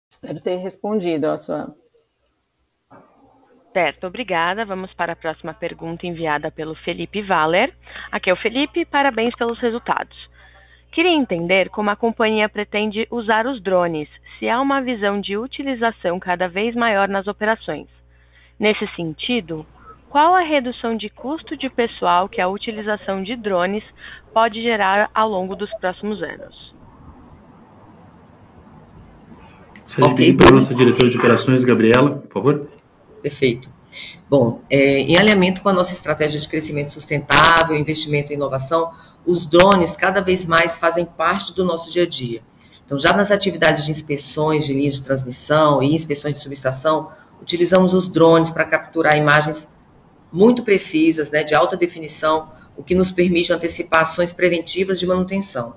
Espero 0.09 0.39
ter 0.41 0.57
respondido 0.57 1.25
a 1.25 1.37
sua 1.37 1.75
Certo, 3.73 4.07
obrigada. 4.07 4.65
Vamos 4.65 4.93
para 4.93 5.13
a 5.13 5.15
próxima 5.15 5.53
pergunta 5.53 6.05
enviada 6.05 6.51
pelo 6.51 6.75
Felipe 6.75 7.21
Valer. 7.21 7.73
Aqui 8.11 8.29
é 8.29 8.33
o 8.33 8.37
Felipe, 8.37 8.85
parabéns 8.85 9.33
pelos 9.35 9.59
resultados. 9.59 10.17
Queria 10.91 11.15
entender 11.15 11.69
como 11.69 11.89
a 11.89 11.95
companhia 11.95 12.49
pretende 12.49 13.07
usar 13.09 13.47
os 13.47 13.61
drones, 13.63 14.09
se 14.37 14.49
há 14.49 14.59
uma 14.59 14.81
visão 14.81 15.21
de 15.21 15.37
utilização 15.37 16.19
cada 16.19 16.49
vez 16.49 16.75
maior 16.75 17.07
nas 17.07 17.27
operações. 17.27 17.87
Nesse 18.59 18.85
sentido, 18.95 19.65
qual 20.09 20.35
a 20.35 20.41
redução 20.41 20.97
de 20.97 21.09
custo 21.09 21.55
de 21.55 21.69
pessoal 21.69 22.27
que 22.27 22.41
a 22.41 22.49
utilização 22.49 23.23
de 23.23 23.37
drones 23.37 23.83
pode 24.33 24.61
gerar 24.61 25.09
ao 25.13 25.29
longo 25.29 25.55
dos 25.55 25.71
próximos 25.79 26.21
anos? 26.21 26.75
Seja 29.85 30.09
okay, 30.09 30.33
para 30.35 30.49
a 30.49 30.51
nossa 30.51 30.75
diretora 30.75 31.09
de 31.09 31.17
operações, 31.17 31.63
Gabriela, 31.63 32.17
por 32.17 32.31
favor. 32.33 32.80
Perfeito. 33.21 33.69
Bom, 34.29 34.61
é, 34.69 34.99
em 34.99 35.17
alinhamento 35.17 35.61
com 35.61 35.69
a 35.69 35.73
nossa 35.73 35.93
estratégia 35.93 36.39
de 36.39 36.47
crescimento 36.47 36.91
sustentável, 36.91 37.75
investimento 37.75 38.31
em 38.31 38.35
inovação, 38.35 38.91
os 39.25 39.45
drones 39.45 39.95
cada 39.97 40.21
vez 40.21 40.45
mais 40.45 40.77
fazem 40.77 41.05
parte 41.05 41.53
do 41.53 41.65
nosso 41.65 41.91
dia 41.91 42.03
a 42.03 42.07
dia. 42.07 42.41
Então, 42.85 42.97
já 42.97 43.13
nas 43.13 43.31
atividades 43.31 43.85
de 43.85 43.91
inspeções 43.91 44.65
de 44.65 44.73
linhas 44.73 44.95
de 44.95 45.01
transmissão 45.01 45.83
e 45.83 45.93
inspeções 45.93 46.35
de 46.35 46.41
subestação, 46.41 47.09
utilizamos 47.41 47.93
os 47.93 48.07
drones 48.07 48.49
para 48.49 48.65
capturar 48.65 49.17
imagens 49.17 49.67
muito 50.31 50.63
precisas, 50.63 51.29
né, 51.29 51.43
de 51.43 51.53
alta 51.53 51.75
definição, 51.75 52.49
o 52.77 52.83
que 52.83 52.95
nos 52.95 53.11
permite 53.11 53.51
antecipar 53.51 54.01
ações 54.01 54.31
preventivas 54.31 54.99
de 54.99 55.05
manutenção. 55.05 55.75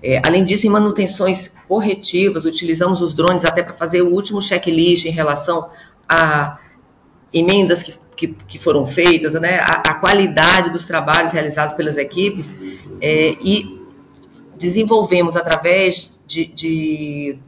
É, 0.00 0.22
além 0.24 0.44
disso, 0.44 0.66
em 0.66 0.70
manutenções 0.70 1.50
corretivas, 1.66 2.44
utilizamos 2.44 3.00
os 3.00 3.12
drones 3.12 3.44
até 3.44 3.62
para 3.62 3.74
fazer 3.74 4.02
o 4.02 4.12
último 4.12 4.40
checklist 4.40 5.04
em 5.04 5.10
relação 5.10 5.68
a 6.08 6.58
emendas 7.32 7.82
que, 7.82 7.94
que, 8.16 8.28
que 8.46 8.58
foram 8.58 8.86
feitas, 8.86 9.34
né, 9.34 9.58
a, 9.60 9.82
a, 9.90 9.94
qualidade 9.94 10.70
dos 10.70 10.84
trabalhos 10.84 11.32
realizados 11.32 11.74
pelas 11.74 11.98
equipes, 11.98 12.54
é, 13.00 13.36
e 13.40 13.78
desenvolvemos, 14.56 15.36
através 15.36 16.18
de, 16.26 16.46
de 16.46 17.38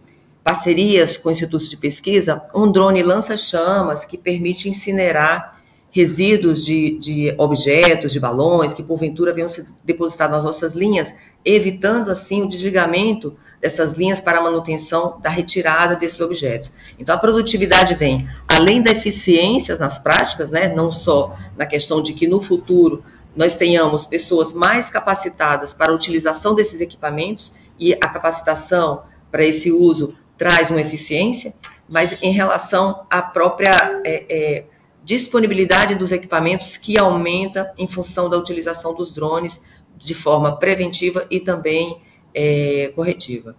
parcerias 0.44 1.16
com 1.16 1.30
institutos 1.30 1.68
de 1.68 1.76
pesquisa, 1.76 2.42
um 2.54 2.70
drone 2.70 3.02
lança-chamas 3.02 4.04
que 4.04 4.16
permite 4.16 4.68
incinerar 4.68 5.60
resíduos 5.90 6.64
de, 6.64 6.96
de 6.98 7.35
objetos, 7.37 8.12
de 8.12 8.20
balões, 8.20 8.72
que 8.72 8.83
porventura 8.83 9.33
venham 9.33 9.48
ser 9.48 9.64
depositados 9.85 10.37
nas 10.37 10.44
nossas 10.44 10.74
linhas, 10.74 11.12
evitando 11.44 12.11
assim 12.11 12.42
o 12.42 12.48
desligamento 12.48 13.37
dessas 13.61 13.94
linhas 13.94 14.20
para 14.20 14.38
a 14.38 14.42
manutenção 14.42 15.18
da 15.20 15.29
retirada 15.29 15.96
desses 15.96 16.20
objetos. 16.20 16.72
Então 16.98 17.14
a 17.14 17.18
produtividade 17.18 17.94
vem, 17.94 18.29
além 18.48 18.81
da 18.81 18.90
eficiência 18.90 19.76
nas 19.76 19.98
práticas, 19.98 20.50
né, 20.50 20.68
não 20.68 20.92
só 20.92 21.37
na 21.57 21.66
questão 21.66 22.00
de 22.00 22.12
que 22.12 22.26
no 22.26 22.40
futuro 22.40 23.03
nós 23.35 23.57
tenhamos 23.57 24.07
pessoas 24.07 24.53
mais 24.53 24.90
capacitadas 24.90 25.72
para 25.72 25.92
a 25.92 25.94
utilização 25.94 26.55
desses 26.55 26.81
equipamentos 26.81 27.53
e 27.79 27.94
a 27.94 28.09
capacitação 28.09 29.03
para 29.31 29.44
esse 29.44 29.70
uso 29.70 30.14
traz 30.37 30.70
uma 30.70 30.81
eficiência, 30.81 31.55
mas 31.88 32.16
em 32.22 32.33
relação 32.33 33.07
à 33.11 33.20
própria 33.20 34.00
é, 34.05 34.24
é, 34.29 34.64
disponibilidade 35.11 35.96
dos 35.96 36.12
equipamentos 36.12 36.77
que 36.77 36.96
aumenta 36.96 37.75
em 37.77 37.88
função 37.88 38.31
da 38.31 38.38
utilização 38.38 38.94
dos 38.94 39.12
drones 39.12 39.59
de 39.96 40.14
forma 40.14 40.57
preventiva 40.57 41.27
e 41.29 41.40
também 41.40 42.01
é, 42.33 42.92
corretiva. 42.94 43.57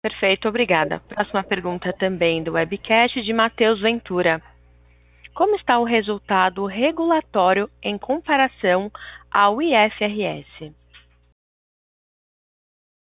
Perfeito, 0.00 0.48
obrigada. 0.48 1.00
Próxima 1.08 1.42
pergunta 1.42 1.92
também 1.94 2.44
do 2.44 2.52
webcast 2.52 3.20
de 3.20 3.32
Matheus 3.32 3.80
Ventura. 3.80 4.40
Como 5.34 5.56
está 5.56 5.76
o 5.80 5.84
resultado 5.84 6.64
regulatório 6.64 7.68
em 7.82 7.98
comparação 7.98 8.88
ao 9.28 9.60
IFRS? 9.60 10.72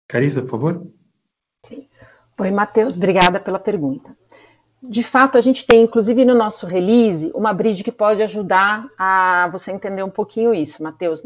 Carissa, 0.07 0.41
por 0.41 0.49
favor. 0.49 0.91
Sim. 1.63 1.87
Oi, 2.39 2.49
Matheus, 2.49 2.97
obrigada 2.97 3.39
pela 3.39 3.59
pergunta 3.59 4.17
de 4.81 5.03
fato, 5.03 5.37
a 5.37 5.41
gente 5.41 5.65
tem, 5.65 5.81
inclusive 5.81 6.23
no 6.23 6.33
nosso 6.33 6.65
release, 6.65 7.31
uma 7.35 7.53
bridge 7.53 7.83
que 7.83 7.91
pode 7.91 8.23
ajudar 8.23 8.89
a 8.97 9.49
você 9.51 9.71
entender 9.71 10.03
um 10.03 10.09
pouquinho 10.09 10.53
isso, 10.53 10.81
Matheus. 10.81 11.21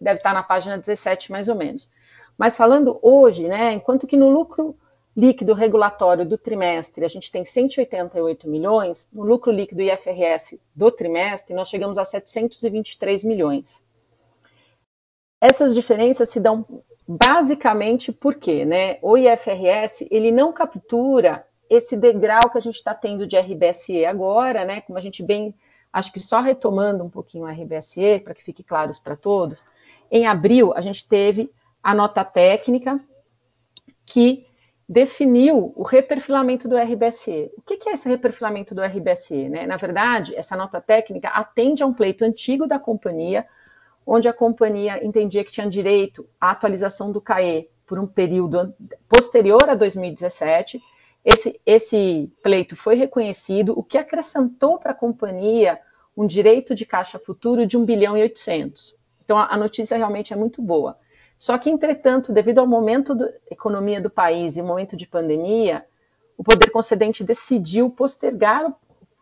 deve 0.00 0.18
estar 0.18 0.32
na 0.32 0.42
página 0.42 0.78
17, 0.78 1.32
mais 1.32 1.48
ou 1.48 1.56
menos. 1.56 1.90
Mas 2.38 2.56
falando 2.56 2.98
hoje, 3.02 3.48
né, 3.48 3.72
enquanto 3.72 4.06
que 4.06 4.16
no 4.16 4.30
lucro 4.30 4.76
líquido 5.16 5.52
regulatório 5.52 6.24
do 6.24 6.38
trimestre 6.38 7.04
a 7.04 7.08
gente 7.08 7.30
tem 7.30 7.44
188 7.44 8.48
milhões, 8.48 9.08
no 9.12 9.24
lucro 9.24 9.52
líquido 9.52 9.82
IFRS 9.82 10.58
do 10.74 10.90
trimestre 10.90 11.54
nós 11.54 11.68
chegamos 11.68 11.98
a 11.98 12.04
723 12.04 13.24
milhões. 13.24 13.82
Essas 15.40 15.74
diferenças 15.74 16.28
se 16.28 16.38
dão 16.38 16.64
basicamente 17.06 18.12
porque, 18.12 18.64
né, 18.64 18.98
o 19.02 19.16
IFRS 19.16 20.06
ele 20.08 20.30
não 20.30 20.52
captura 20.52 21.44
esse 21.72 21.96
degrau 21.96 22.50
que 22.50 22.58
a 22.58 22.60
gente 22.60 22.74
está 22.74 22.94
tendo 22.94 23.26
de 23.26 23.38
RBSE 23.38 24.04
agora, 24.04 24.62
né? 24.62 24.82
Como 24.82 24.98
a 24.98 25.00
gente 25.00 25.22
bem, 25.22 25.54
acho 25.90 26.12
que 26.12 26.20
só 26.20 26.40
retomando 26.40 27.02
um 27.02 27.08
pouquinho 27.08 27.46
o 27.46 27.48
RBSE, 27.48 28.20
para 28.22 28.34
que 28.34 28.44
fique 28.44 28.62
claro 28.62 28.92
para 29.02 29.16
todos, 29.16 29.58
em 30.10 30.26
abril 30.26 30.74
a 30.76 30.82
gente 30.82 31.08
teve 31.08 31.50
a 31.82 31.94
nota 31.94 32.22
técnica 32.24 33.00
que 34.04 34.46
definiu 34.86 35.72
o 35.74 35.82
reperfilamento 35.82 36.68
do 36.68 36.76
RBSE. 36.76 37.50
O 37.56 37.62
que 37.62 37.88
é 37.88 37.92
esse 37.92 38.06
reperfilamento 38.06 38.74
do 38.74 38.82
RBSE? 38.82 39.48
Né? 39.48 39.66
Na 39.66 39.78
verdade, 39.78 40.36
essa 40.36 40.54
nota 40.54 40.78
técnica 40.78 41.28
atende 41.28 41.82
a 41.82 41.86
um 41.86 41.94
pleito 41.94 42.22
antigo 42.22 42.66
da 42.66 42.78
companhia, 42.78 43.46
onde 44.06 44.28
a 44.28 44.32
companhia 44.34 45.02
entendia 45.02 45.42
que 45.42 45.52
tinha 45.52 45.66
direito 45.66 46.28
à 46.38 46.50
atualização 46.50 47.10
do 47.10 47.20
CAE 47.20 47.70
por 47.86 47.98
um 47.98 48.06
período 48.06 48.74
posterior 49.08 49.64
a 49.66 49.74
2017, 49.74 50.82
esse, 51.24 51.60
esse 51.64 52.32
pleito 52.42 52.74
foi 52.74 52.96
reconhecido, 52.96 53.78
o 53.78 53.82
que 53.82 53.96
acrescentou 53.96 54.78
para 54.78 54.92
a 54.92 54.94
companhia 54.94 55.80
um 56.16 56.26
direito 56.26 56.74
de 56.74 56.84
caixa 56.84 57.18
futuro 57.18 57.66
de 57.66 57.76
1 57.76 57.84
bilhão 57.84 58.16
e 58.16 58.22
800. 58.22 58.94
Então, 59.24 59.38
a, 59.38 59.54
a 59.54 59.56
notícia 59.56 59.96
realmente 59.96 60.32
é 60.32 60.36
muito 60.36 60.60
boa. 60.60 60.98
Só 61.38 61.56
que, 61.58 61.70
entretanto, 61.70 62.32
devido 62.32 62.58
ao 62.58 62.66
momento 62.66 63.14
da 63.14 63.28
economia 63.50 64.00
do 64.00 64.10
país 64.10 64.56
e 64.56 64.62
momento 64.62 64.96
de 64.96 65.06
pandemia, 65.06 65.84
o 66.36 66.44
poder 66.44 66.70
concedente 66.70 67.24
decidiu 67.24 67.88
postergar 67.88 68.72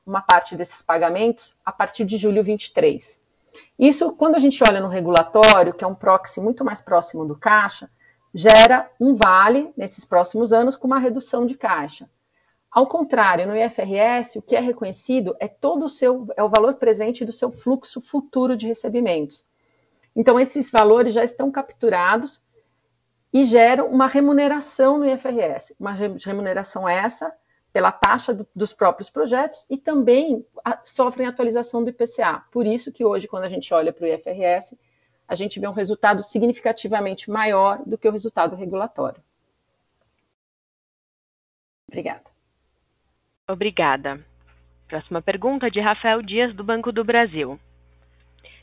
uma 0.07 0.23
parte 0.23 0.57
desses 0.57 0.83
pagamentos 0.83 1.55
a 1.65 1.71
partir 1.71 2.05
de 2.05 2.17
julho 2.17 2.43
23. 2.43 3.21
Isso, 3.79 4.13
quando 4.13 4.37
a 4.37 4.39
gente 4.39 4.63
olha 4.67 4.81
no 4.81 4.89
regulatório, 4.89 5.75
que 5.75 5.85
é 5.85 5.87
um 5.87 5.95
proxy 5.95 6.41
muito 6.41 6.65
mais 6.65 6.81
próximo 6.83 7.25
do 7.25 7.37
caixa, 7.37 7.89
gera 8.35 8.91
um 9.01 9.15
vale 9.15 9.73
nesses 9.77 10.05
próximos 10.05 10.53
anos 10.53 10.77
com 10.77 10.87
uma 10.87 10.99
redução 10.99 11.47
de 11.47 11.57
caixa. 11.57 12.09
Ao 12.71 12.87
contrário, 12.87 13.49
no 13.49 13.57
IFRS, 13.57 14.39
o 14.39 14.43
que 14.43 14.55
é 14.55 14.61
reconhecido 14.61 15.35
é 15.41 15.49
todo 15.49 15.85
o 15.85 15.89
seu 15.89 16.29
é 16.37 16.43
o 16.43 16.49
valor 16.49 16.75
presente 16.75 17.25
do 17.25 17.33
seu 17.33 17.51
fluxo 17.51 18.01
futuro 18.01 18.57
de 18.57 18.69
recebimentos. 18.69 19.45
Então 20.15 20.39
esses 20.39 20.71
valores 20.71 21.13
já 21.13 21.25
estão 21.25 21.51
capturados 21.51 22.43
e 23.33 23.45
geram 23.45 23.89
uma 23.89 24.07
remuneração 24.07 24.99
no 24.99 25.07
IFRS. 25.07 25.75
Uma 25.79 25.93
remuneração 25.93 26.89
essa 26.89 27.33
pela 27.73 27.93
taxa 27.93 28.35
do, 28.35 28.47
dos 28.55 28.73
próprios 28.73 29.11
projetos 29.11 29.65
e 29.71 29.77
também 29.77 30.45
a, 30.65 30.79
sofrem 30.85 31.27
atualização 31.27 31.83
do 31.83 31.91
IPCA. 31.91 32.45
Por 32.51 32.67
isso 32.67 32.93
que 32.93 33.05
hoje, 33.05 33.29
quando 33.29 33.45
a 33.45 33.49
gente 33.49 33.73
olha 33.73 33.93
para 33.93 34.05
o 34.05 34.09
IFRS, 34.09 34.77
a 35.31 35.37
gente 35.37 35.61
vê 35.61 35.69
um 35.69 35.73
resultado 35.73 36.25
significativamente 36.25 37.31
maior 37.31 37.79
do 37.87 37.97
que 37.97 38.09
o 38.09 38.11
resultado 38.11 38.57
regulatório. 38.57 39.23
Obrigada. 41.87 42.25
Obrigada. 43.49 44.21
Próxima 44.89 45.23
pergunta 45.23 45.71
de 45.71 45.79
Rafael 45.79 46.21
Dias, 46.21 46.53
do 46.57 46.65
Banco 46.65 46.91
do 46.91 47.05
Brasil. 47.05 47.61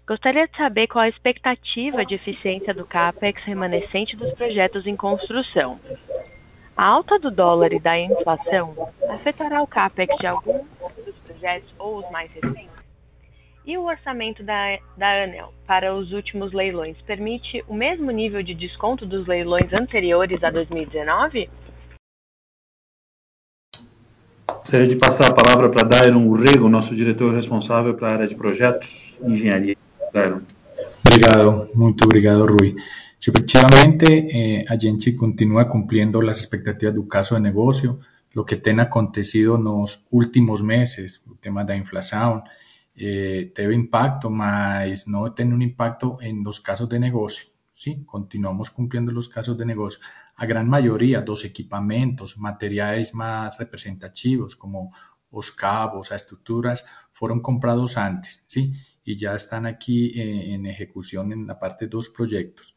Gostaria 0.06 0.45
de 0.45 0.58
saber 0.58 0.88
qual 0.88 1.06
a 1.06 1.10
expectativa 1.10 2.06
de 2.06 2.15
eficiência 2.15 2.73
do 2.73 2.86
CAPEX 2.86 3.41
remanescente 3.45 4.17
dos 4.17 4.34
projetos 4.34 4.86
em 4.86 4.95
construção. 4.97 5.80
A 6.75 6.84
alta 6.84 7.17
do 7.17 7.32
dólar 7.32 7.71
e 7.71 7.80
da 7.80 7.97
inflação 7.97 8.75
afetará 9.10 9.62
o 9.62 9.67
CAPEX 9.67 10.17
de 10.17 10.27
alguns 10.27 10.65
dos 10.97 11.15
projetos 11.19 11.73
ou 11.80 11.99
os 11.99 12.12
mais 12.12 12.30
recentes? 12.34 12.66
E 13.67 13.77
o 13.77 13.84
orçamento 13.84 14.41
da, 14.43 14.80
da 14.97 15.25
ANEL 15.25 15.53
para 15.67 15.93
os 15.93 16.13
últimos 16.13 16.53
leilões 16.53 16.95
permite 17.01 17.62
o 17.67 17.73
mesmo 17.73 18.10
nível 18.12 18.41
de 18.41 18.56
desconto 18.56 19.06
dos 19.06 19.27
leilões 19.27 19.73
anteriores 19.73 20.41
a 20.41 20.49
2019? 20.49 21.49
Gostaria 24.48 24.87
de 24.87 24.96
passar 24.96 25.31
a 25.31 25.33
palavra 25.33 25.69
para 25.69 25.85
Dairon 25.85 26.27
Urrego, 26.27 26.69
nosso 26.69 26.96
diretor 26.96 27.33
responsável 27.33 27.94
para 27.94 28.08
a 28.08 28.13
área 28.13 28.27
de 28.27 28.35
projetos 28.35 29.17
e 29.21 29.33
engenharia. 29.33 29.75
Dairon. 30.13 30.39
Obrigado, 31.06 31.69
muito 31.75 32.06
obrigado, 32.06 32.46
Rui. 32.46 32.73
Efectivamente, 33.19 34.06
eh, 34.10 34.65
a 34.69 34.77
gente 34.77 35.12
continua 35.12 35.65
cumpliendo 35.65 36.21
las 36.21 36.39
expectativas 36.39 36.96
do 36.96 37.04
caso 37.04 37.35
de 37.35 37.42
negocio, 37.42 38.00
lo 38.33 38.46
que 38.46 38.56
tem 38.56 38.79
acontecido 38.79 39.58
nos 39.58 40.08
últimos 40.10 40.62
meses, 40.62 41.21
o 41.27 41.35
tema 41.35 41.65
da 41.65 41.75
inflação, 41.75 42.42
eh, 42.98 43.52
teve 43.54 43.75
impacto, 43.75 44.29
mas 44.31 45.08
no 45.08 45.31
tiene 45.33 45.54
un 45.54 45.62
impacto 45.62 46.17
en 46.19 46.43
los 46.43 46.60
casos 46.60 46.89
de 46.89 47.00
negocio. 47.00 47.50
¿sí? 47.71 48.04
Continuamos 48.06 48.71
cumpliendo 48.71 49.12
los 49.12 49.29
casos 49.29 49.56
de 49.56 49.65
negocio. 49.65 50.04
A 50.35 50.48
gran 50.48 50.67
mayoría, 50.67 51.21
dos 51.21 51.45
equipamientos, 51.45 52.39
materiales 52.39 53.13
más 53.13 53.56
representativos 53.58 54.56
como 54.56 54.89
los 55.31 55.52
cabos, 55.52 56.10
las 56.10 56.23
estructuras, 56.23 56.85
fueron 57.12 57.41
comprados 57.41 57.98
antes, 57.98 58.43
¿sí? 58.48 58.73
Y 59.04 59.15
ya 59.15 59.35
están 59.35 59.65
aquí 59.65 60.19
eh, 60.19 60.54
en 60.54 60.65
ejecución 60.65 61.31
en 61.31 61.45
la 61.45 61.60
parte 61.60 61.87
dos 61.87 62.10
proyectos. 62.10 62.75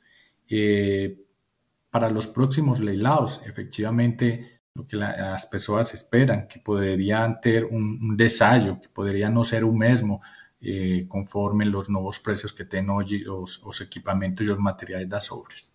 Eh, 0.49 1.25
para 1.91 2.11
los 2.11 2.29
próximos 2.29 2.81
leilados, 2.81 3.43
efectivamente, 3.47 4.60
lo 4.77 4.85
que 4.87 4.97
la, 4.97 5.35
as 5.35 5.45
pessoas 5.45 5.93
esperam, 5.93 6.47
que 6.47 6.59
poderiam 6.59 7.35
ter 7.41 7.65
um, 7.65 7.99
um 8.03 8.17
que 8.81 8.89
poderia 8.89 9.29
não 9.29 9.43
ser 9.43 9.65
o 9.65 9.73
mesmo 9.73 10.21
eh, 10.63 11.05
conforme 11.09 11.69
os 11.69 11.89
novos 11.89 12.19
preços 12.19 12.53
que 12.53 12.65
têm 12.65 12.89
hoje 12.91 13.29
os, 13.29 13.65
os 13.65 13.81
equipamentos 13.81 14.47
e 14.47 14.51
os 14.51 14.59
materiais 14.59 15.09
das 15.09 15.31
obras. 15.33 15.75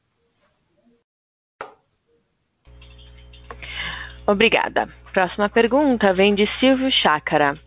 Obrigada. 4.27 4.87
Próxima 5.13 5.49
pergunta 5.49 6.13
vem 6.13 6.33
de 6.33 6.45
Silvio 6.59 6.89
Chácara. 7.03 7.59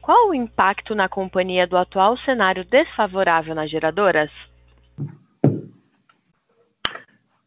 Qual 0.00 0.28
o 0.28 0.34
impacto 0.34 0.94
na 0.94 1.08
companhia 1.08 1.66
do 1.66 1.76
atual 1.76 2.16
cenário 2.18 2.64
desfavorável 2.64 3.56
nas 3.56 3.68
geradoras? 3.68 4.30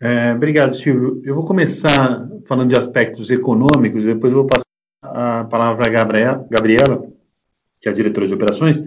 É, 0.02 0.34
obrigado, 0.34 0.74
Silvio. 0.76 1.22
Eu 1.26 1.36
vou 1.36 1.46
começar 1.46 2.28
falando 2.48 2.70
de 2.70 2.80
aspectos 2.80 3.30
econômicos, 3.30 4.06
depois 4.06 4.34
vou 4.34 4.48
passar 4.48 4.64
a 5.04 5.44
palavra 5.44 5.88
a 5.88 5.90
Gabriela, 6.50 7.06
que 7.82 7.90
é 7.90 7.92
a 7.92 7.96
diretora 7.96 8.28
de 8.28 8.34
operações, 8.34 8.82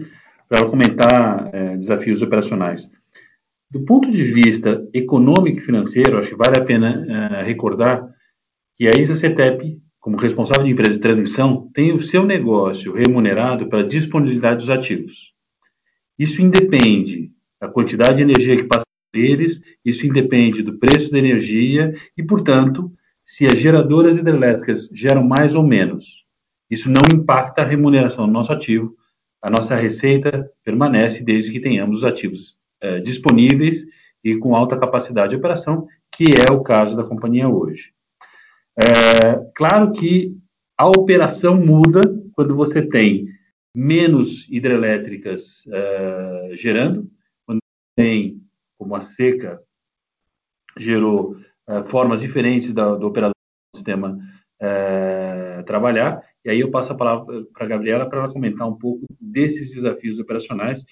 para 0.49 0.59
ela 0.59 0.69
comentar 0.69 1.49
é, 1.53 1.77
desafios 1.77 2.21
operacionais. 2.21 2.89
Do 3.69 3.85
ponto 3.85 4.11
de 4.11 4.23
vista 4.23 4.87
econômico 4.93 5.59
e 5.59 5.61
financeiro, 5.61 6.17
acho 6.17 6.29
que 6.29 6.35
vale 6.35 6.59
a 6.59 6.65
pena 6.65 7.05
é, 7.07 7.43
recordar 7.43 8.07
que 8.75 8.87
a 8.87 8.91
ISA-CETEP, 8.99 9.79
como 9.99 10.17
responsável 10.17 10.63
de 10.63 10.71
empresa 10.71 10.91
de 10.91 10.99
transmissão, 10.99 11.69
tem 11.73 11.93
o 11.93 11.99
seu 11.99 12.25
negócio 12.25 12.93
remunerado 12.93 13.67
pela 13.67 13.83
disponibilidade 13.83 14.59
dos 14.59 14.69
ativos. 14.69 15.33
Isso 16.17 16.41
independe 16.41 17.31
da 17.59 17.67
quantidade 17.67 18.17
de 18.17 18.23
energia 18.23 18.57
que 18.57 18.63
passa 18.63 18.83
por 19.13 19.19
eles, 19.19 19.61
isso 19.85 20.07
independe 20.07 20.63
do 20.63 20.79
preço 20.79 21.11
da 21.11 21.19
energia 21.19 21.93
e, 22.17 22.23
portanto, 22.23 22.91
se 23.21 23.45
as 23.45 23.59
geradoras 23.59 24.17
hidrelétricas 24.17 24.89
geram 24.93 25.23
mais 25.23 25.53
ou 25.53 25.63
menos. 25.63 26.25
Isso 26.69 26.89
não 26.89 27.19
impacta 27.19 27.61
a 27.61 27.65
remuneração 27.65 28.25
do 28.25 28.33
nosso 28.33 28.51
ativo, 28.51 28.95
a 29.41 29.49
nossa 29.49 29.75
receita 29.75 30.49
permanece 30.63 31.23
desde 31.23 31.51
que 31.51 31.59
tenhamos 31.59 31.99
os 31.99 32.03
ativos 32.03 32.57
é, 32.81 32.99
disponíveis 32.99 33.85
e 34.23 34.37
com 34.37 34.55
alta 34.55 34.77
capacidade 34.77 35.31
de 35.31 35.35
operação, 35.35 35.85
que 36.11 36.25
é 36.49 36.51
o 36.51 36.63
caso 36.63 36.95
da 36.95 37.03
companhia 37.03 37.47
hoje. 37.47 37.91
É, 38.75 39.51
claro 39.53 39.91
que 39.91 40.35
a 40.77 40.87
operação 40.87 41.55
muda 41.55 42.01
quando 42.33 42.55
você 42.55 42.81
tem 42.81 43.27
menos 43.75 44.47
hidrelétricas 44.49 45.67
é, 45.67 46.51
gerando, 46.55 47.09
quando 47.45 47.59
tem, 47.95 48.42
como 48.83 48.95
a 48.95 49.01
seca 49.01 49.59
gerou 50.77 51.37
é, 51.67 51.83
formas 51.83 52.19
diferentes 52.19 52.73
da, 52.73 52.93
do 52.95 53.07
operador 53.07 53.33
do 53.33 53.77
sistema 53.77 54.17
é, 54.61 55.63
trabalhar, 55.65 56.21
e 56.43 56.49
aí 56.49 56.59
eu 56.59 56.69
passo 56.69 56.91
a 56.91 56.95
palavra 56.95 57.45
para 57.53 57.65
a 57.65 57.67
Gabriela 57.67 58.09
para 58.09 58.19
ela 58.19 58.33
comentar 58.33 58.67
um 58.67 58.75
pouco 58.75 59.05
desses 59.19 59.73
desafios 59.73 60.19
operacionais 60.19 60.83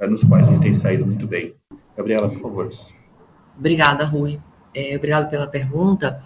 é, 0.00 0.06
nos 0.06 0.22
quais 0.22 0.46
a 0.46 0.52
gente 0.52 0.62
tem 0.62 0.72
saído 0.72 1.04
muito 1.04 1.26
bem. 1.26 1.54
Gabriela, 1.96 2.28
por 2.28 2.40
favor. 2.40 2.72
Obrigada, 3.58 4.04
Rui. 4.04 4.40
É, 4.74 4.96
obrigado 4.96 5.28
pela 5.28 5.46
pergunta. 5.46 6.22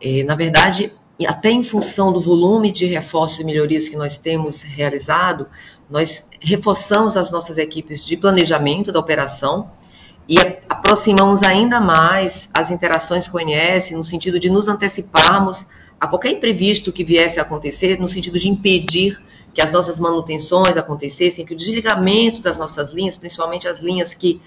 É, 0.00 0.22
na 0.24 0.34
verdade, 0.34 0.92
até 1.26 1.50
em 1.50 1.62
função 1.62 2.12
do 2.12 2.20
volume 2.20 2.70
de 2.70 2.84
reforços 2.84 3.40
e 3.40 3.44
melhorias 3.44 3.88
que 3.88 3.96
nós 3.96 4.18
temos 4.18 4.62
realizado, 4.62 5.48
nós 5.88 6.28
reforçamos 6.40 7.16
as 7.16 7.30
nossas 7.30 7.56
equipes 7.58 8.04
de 8.04 8.16
planejamento 8.16 8.92
da 8.92 9.00
operação 9.00 9.70
e 10.28 10.36
aproximamos 10.68 11.42
ainda 11.42 11.80
mais 11.80 12.48
as 12.52 12.70
interações 12.70 13.28
com 13.28 13.38
o 13.38 13.40
INS, 13.40 13.92
no 13.92 14.02
sentido 14.02 14.40
de 14.40 14.50
nos 14.50 14.66
anteciparmos 14.66 15.66
a 16.00 16.06
qualquer 16.08 16.30
imprevisto 16.30 16.92
que 16.92 17.04
viesse 17.04 17.38
a 17.38 17.42
acontecer, 17.42 17.98
no 17.98 18.08
sentido 18.08 18.38
de 18.38 18.48
impedir 18.48 19.22
que 19.54 19.62
as 19.62 19.72
nossas 19.72 19.98
manutenções 19.98 20.76
acontecessem, 20.76 21.46
que 21.46 21.54
o 21.54 21.56
desligamento 21.56 22.42
das 22.42 22.58
nossas 22.58 22.92
linhas, 22.92 23.16
principalmente 23.16 23.66
as 23.66 23.80
linhas 23.80 24.12
que 24.12 24.40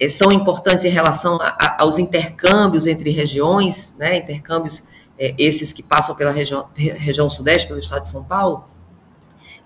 eh, 0.00 0.08
são 0.08 0.32
importantes 0.32 0.84
em 0.84 0.88
relação 0.88 1.36
a, 1.36 1.48
a, 1.48 1.82
aos 1.82 1.98
intercâmbios 1.98 2.86
entre 2.86 3.10
regiões, 3.10 3.94
né, 3.98 4.16
intercâmbios 4.16 4.82
eh, 5.18 5.34
esses 5.36 5.72
que 5.72 5.82
passam 5.82 6.14
pela 6.14 6.30
região, 6.30 6.68
região 6.74 7.28
sudeste, 7.28 7.68
pelo 7.68 7.80
estado 7.80 8.02
de 8.02 8.08
São 8.08 8.24
Paulo, 8.24 8.64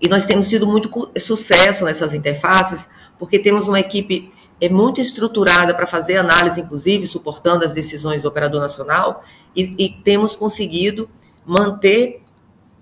e 0.01 0.09
nós 0.09 0.25
temos 0.25 0.49
tido 0.49 0.65
muito 0.65 1.11
sucesso 1.17 1.85
nessas 1.85 2.13
interfaces, 2.13 2.87
porque 3.19 3.37
temos 3.37 3.67
uma 3.67 3.79
equipe 3.79 4.31
é 4.61 4.69
muito 4.69 5.01
estruturada 5.01 5.73
para 5.73 5.87
fazer 5.87 6.17
análise, 6.17 6.61
inclusive, 6.61 7.07
suportando 7.07 7.65
as 7.65 7.73
decisões 7.73 8.21
do 8.21 8.27
operador 8.27 8.61
nacional, 8.61 9.23
e, 9.55 9.75
e 9.77 9.89
temos 9.89 10.35
conseguido 10.35 11.09
manter 11.43 12.21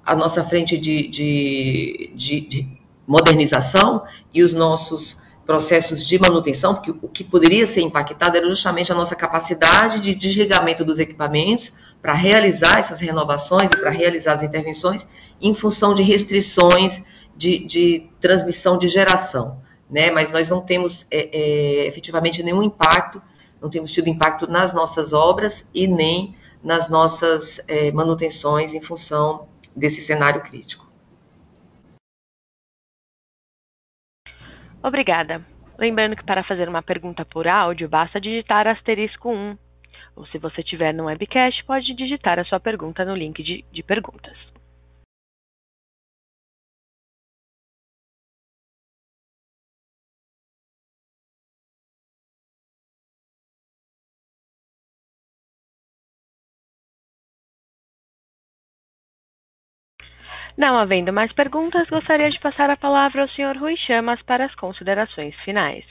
a 0.05 0.13
nossa 0.13 0.43
frente 0.43 0.77
de, 0.77 1.07
de, 1.07 2.11
de, 2.13 2.41
de 2.41 2.79
modernização 3.07 4.03
e 4.33 4.43
os 4.43 4.53
nossos 4.53 5.17
processos 5.45 6.05
de 6.05 6.19
manutenção, 6.19 6.75
porque 6.75 6.91
o 6.91 7.07
que 7.07 7.23
poderia 7.23 7.65
ser 7.65 7.81
impactado 7.81 8.37
era 8.37 8.47
justamente 8.47 8.91
a 8.91 8.95
nossa 8.95 9.15
capacidade 9.15 9.99
de 9.99 10.13
desligamento 10.13 10.83
dos 10.83 10.99
equipamentos 10.99 11.71
para 12.01 12.13
realizar 12.13 12.77
essas 12.77 12.99
renovações 12.99 13.71
e 13.73 13.77
para 13.77 13.89
realizar 13.89 14.33
as 14.33 14.43
intervenções 14.43 15.07
em 15.41 15.53
função 15.53 15.93
de 15.93 16.03
restrições 16.03 17.01
de, 17.35 17.65
de 17.65 18.09
transmissão 18.19 18.77
de 18.77 18.87
geração. 18.89 19.59
Né? 19.89 20.11
Mas 20.11 20.31
nós 20.31 20.49
não 20.49 20.61
temos 20.61 21.07
é, 21.09 21.29
é, 21.31 21.87
efetivamente 21.87 22.43
nenhum 22.43 22.61
impacto, 22.61 23.21
não 23.61 23.69
temos 23.69 23.91
tido 23.91 24.07
impacto 24.07 24.49
nas 24.49 24.73
nossas 24.73 25.13
obras 25.13 25.67
e 25.73 25.87
nem 25.87 26.35
nas 26.63 26.89
nossas 26.89 27.59
é, 27.67 27.91
manutenções 27.91 28.73
em 28.73 28.81
função 28.81 29.47
desse 29.75 30.01
cenário 30.01 30.41
crítico. 30.41 30.89
Obrigada. 34.81 35.45
Lembrando 35.77 36.15
que 36.15 36.23
para 36.23 36.43
fazer 36.43 36.67
uma 36.67 36.81
pergunta 36.81 37.25
por 37.25 37.47
áudio, 37.47 37.87
basta 37.87 38.19
digitar 38.19 38.67
asterisco 38.67 39.29
1. 39.29 39.57
Ou 40.15 40.25
se 40.27 40.37
você 40.37 40.61
tiver 40.61 40.93
no 40.93 41.05
webcast, 41.05 41.63
pode 41.65 41.93
digitar 41.95 42.39
a 42.39 42.43
sua 42.43 42.59
pergunta 42.59 43.05
no 43.05 43.15
link 43.15 43.41
de, 43.41 43.63
de 43.71 43.83
perguntas. 43.83 44.37
Não 60.59 60.77
havendo 60.77 61.13
mais 61.13 61.31
perguntas, 61.31 61.87
gostaria 61.89 62.29
de 62.29 62.37
passar 62.41 62.69
a 62.69 62.75
palavra 62.75 63.21
ao 63.21 63.29
Sr. 63.29 63.57
Rui 63.57 63.77
Chamas 63.77 64.21
para 64.23 64.45
as 64.45 64.53
considerações 64.55 65.33
finais. 65.45 65.85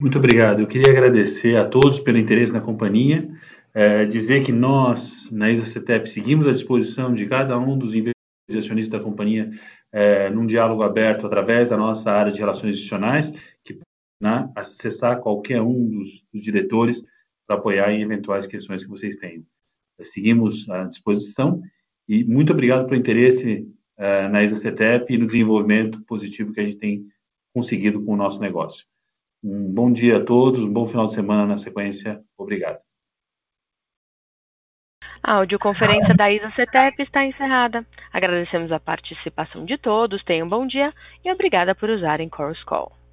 Muito 0.00 0.18
obrigado. 0.18 0.60
Eu 0.60 0.68
queria 0.68 0.92
agradecer 0.92 1.56
a 1.56 1.68
todos 1.68 1.98
pelo 1.98 2.16
interesse 2.16 2.52
na 2.52 2.60
companhia, 2.60 3.28
é, 3.74 4.04
dizer 4.04 4.44
que 4.44 4.52
nós, 4.52 5.28
na 5.32 5.50
ISA-CETEP, 5.50 6.08
seguimos 6.08 6.46
à 6.46 6.52
disposição 6.52 7.12
de 7.12 7.26
cada 7.26 7.58
um 7.58 7.76
dos 7.76 7.92
investidores 7.92 8.86
da 8.88 9.00
companhia 9.00 9.50
é, 9.90 10.30
num 10.30 10.46
diálogo 10.46 10.84
aberto 10.84 11.26
através 11.26 11.68
da 11.70 11.76
nossa 11.76 12.12
área 12.12 12.30
de 12.30 12.38
relações 12.38 12.76
institucionais, 12.76 13.32
que 13.64 13.80
né, 14.22 14.48
acessar 14.54 15.18
qualquer 15.18 15.60
um 15.60 15.90
dos, 15.90 16.22
dos 16.32 16.40
diretores 16.40 17.02
para 17.48 17.56
apoiar 17.56 17.90
em 17.90 18.02
eventuais 18.02 18.46
questões 18.46 18.84
que 18.84 18.90
vocês 18.90 19.16
tenham. 19.16 19.42
Seguimos 20.02 20.70
à 20.70 20.84
disposição 20.84 21.60
e 22.08 22.24
muito 22.24 22.52
obrigado 22.52 22.86
pelo 22.86 22.98
interesse 22.98 23.66
uh, 23.98 24.28
na 24.30 24.42
ISACETEP 24.42 25.12
e 25.12 25.18
no 25.18 25.26
desenvolvimento 25.26 26.02
positivo 26.04 26.52
que 26.52 26.60
a 26.60 26.64
gente 26.64 26.78
tem 26.78 27.06
conseguido 27.54 28.04
com 28.04 28.12
o 28.12 28.16
nosso 28.16 28.40
negócio. 28.40 28.86
Um 29.42 29.72
bom 29.72 29.92
dia 29.92 30.18
a 30.18 30.24
todos, 30.24 30.60
um 30.60 30.72
bom 30.72 30.86
final 30.86 31.06
de 31.06 31.14
semana 31.14 31.46
na 31.46 31.56
sequência. 31.56 32.20
Obrigado. 32.36 32.78
A 35.22 35.32
audioconferência 35.34 36.14
da 36.14 36.30
ISA-CETEP 36.30 37.02
está 37.02 37.24
encerrada. 37.24 37.84
Agradecemos 38.12 38.70
a 38.70 38.78
participação 38.78 39.64
de 39.64 39.76
todos, 39.78 40.22
tenham 40.24 40.46
um 40.46 40.50
bom 40.50 40.66
dia 40.66 40.92
e 41.24 41.32
obrigada 41.32 41.74
por 41.74 41.90
usarem 41.90 42.30
Chorus 42.34 42.62
Call. 42.64 43.05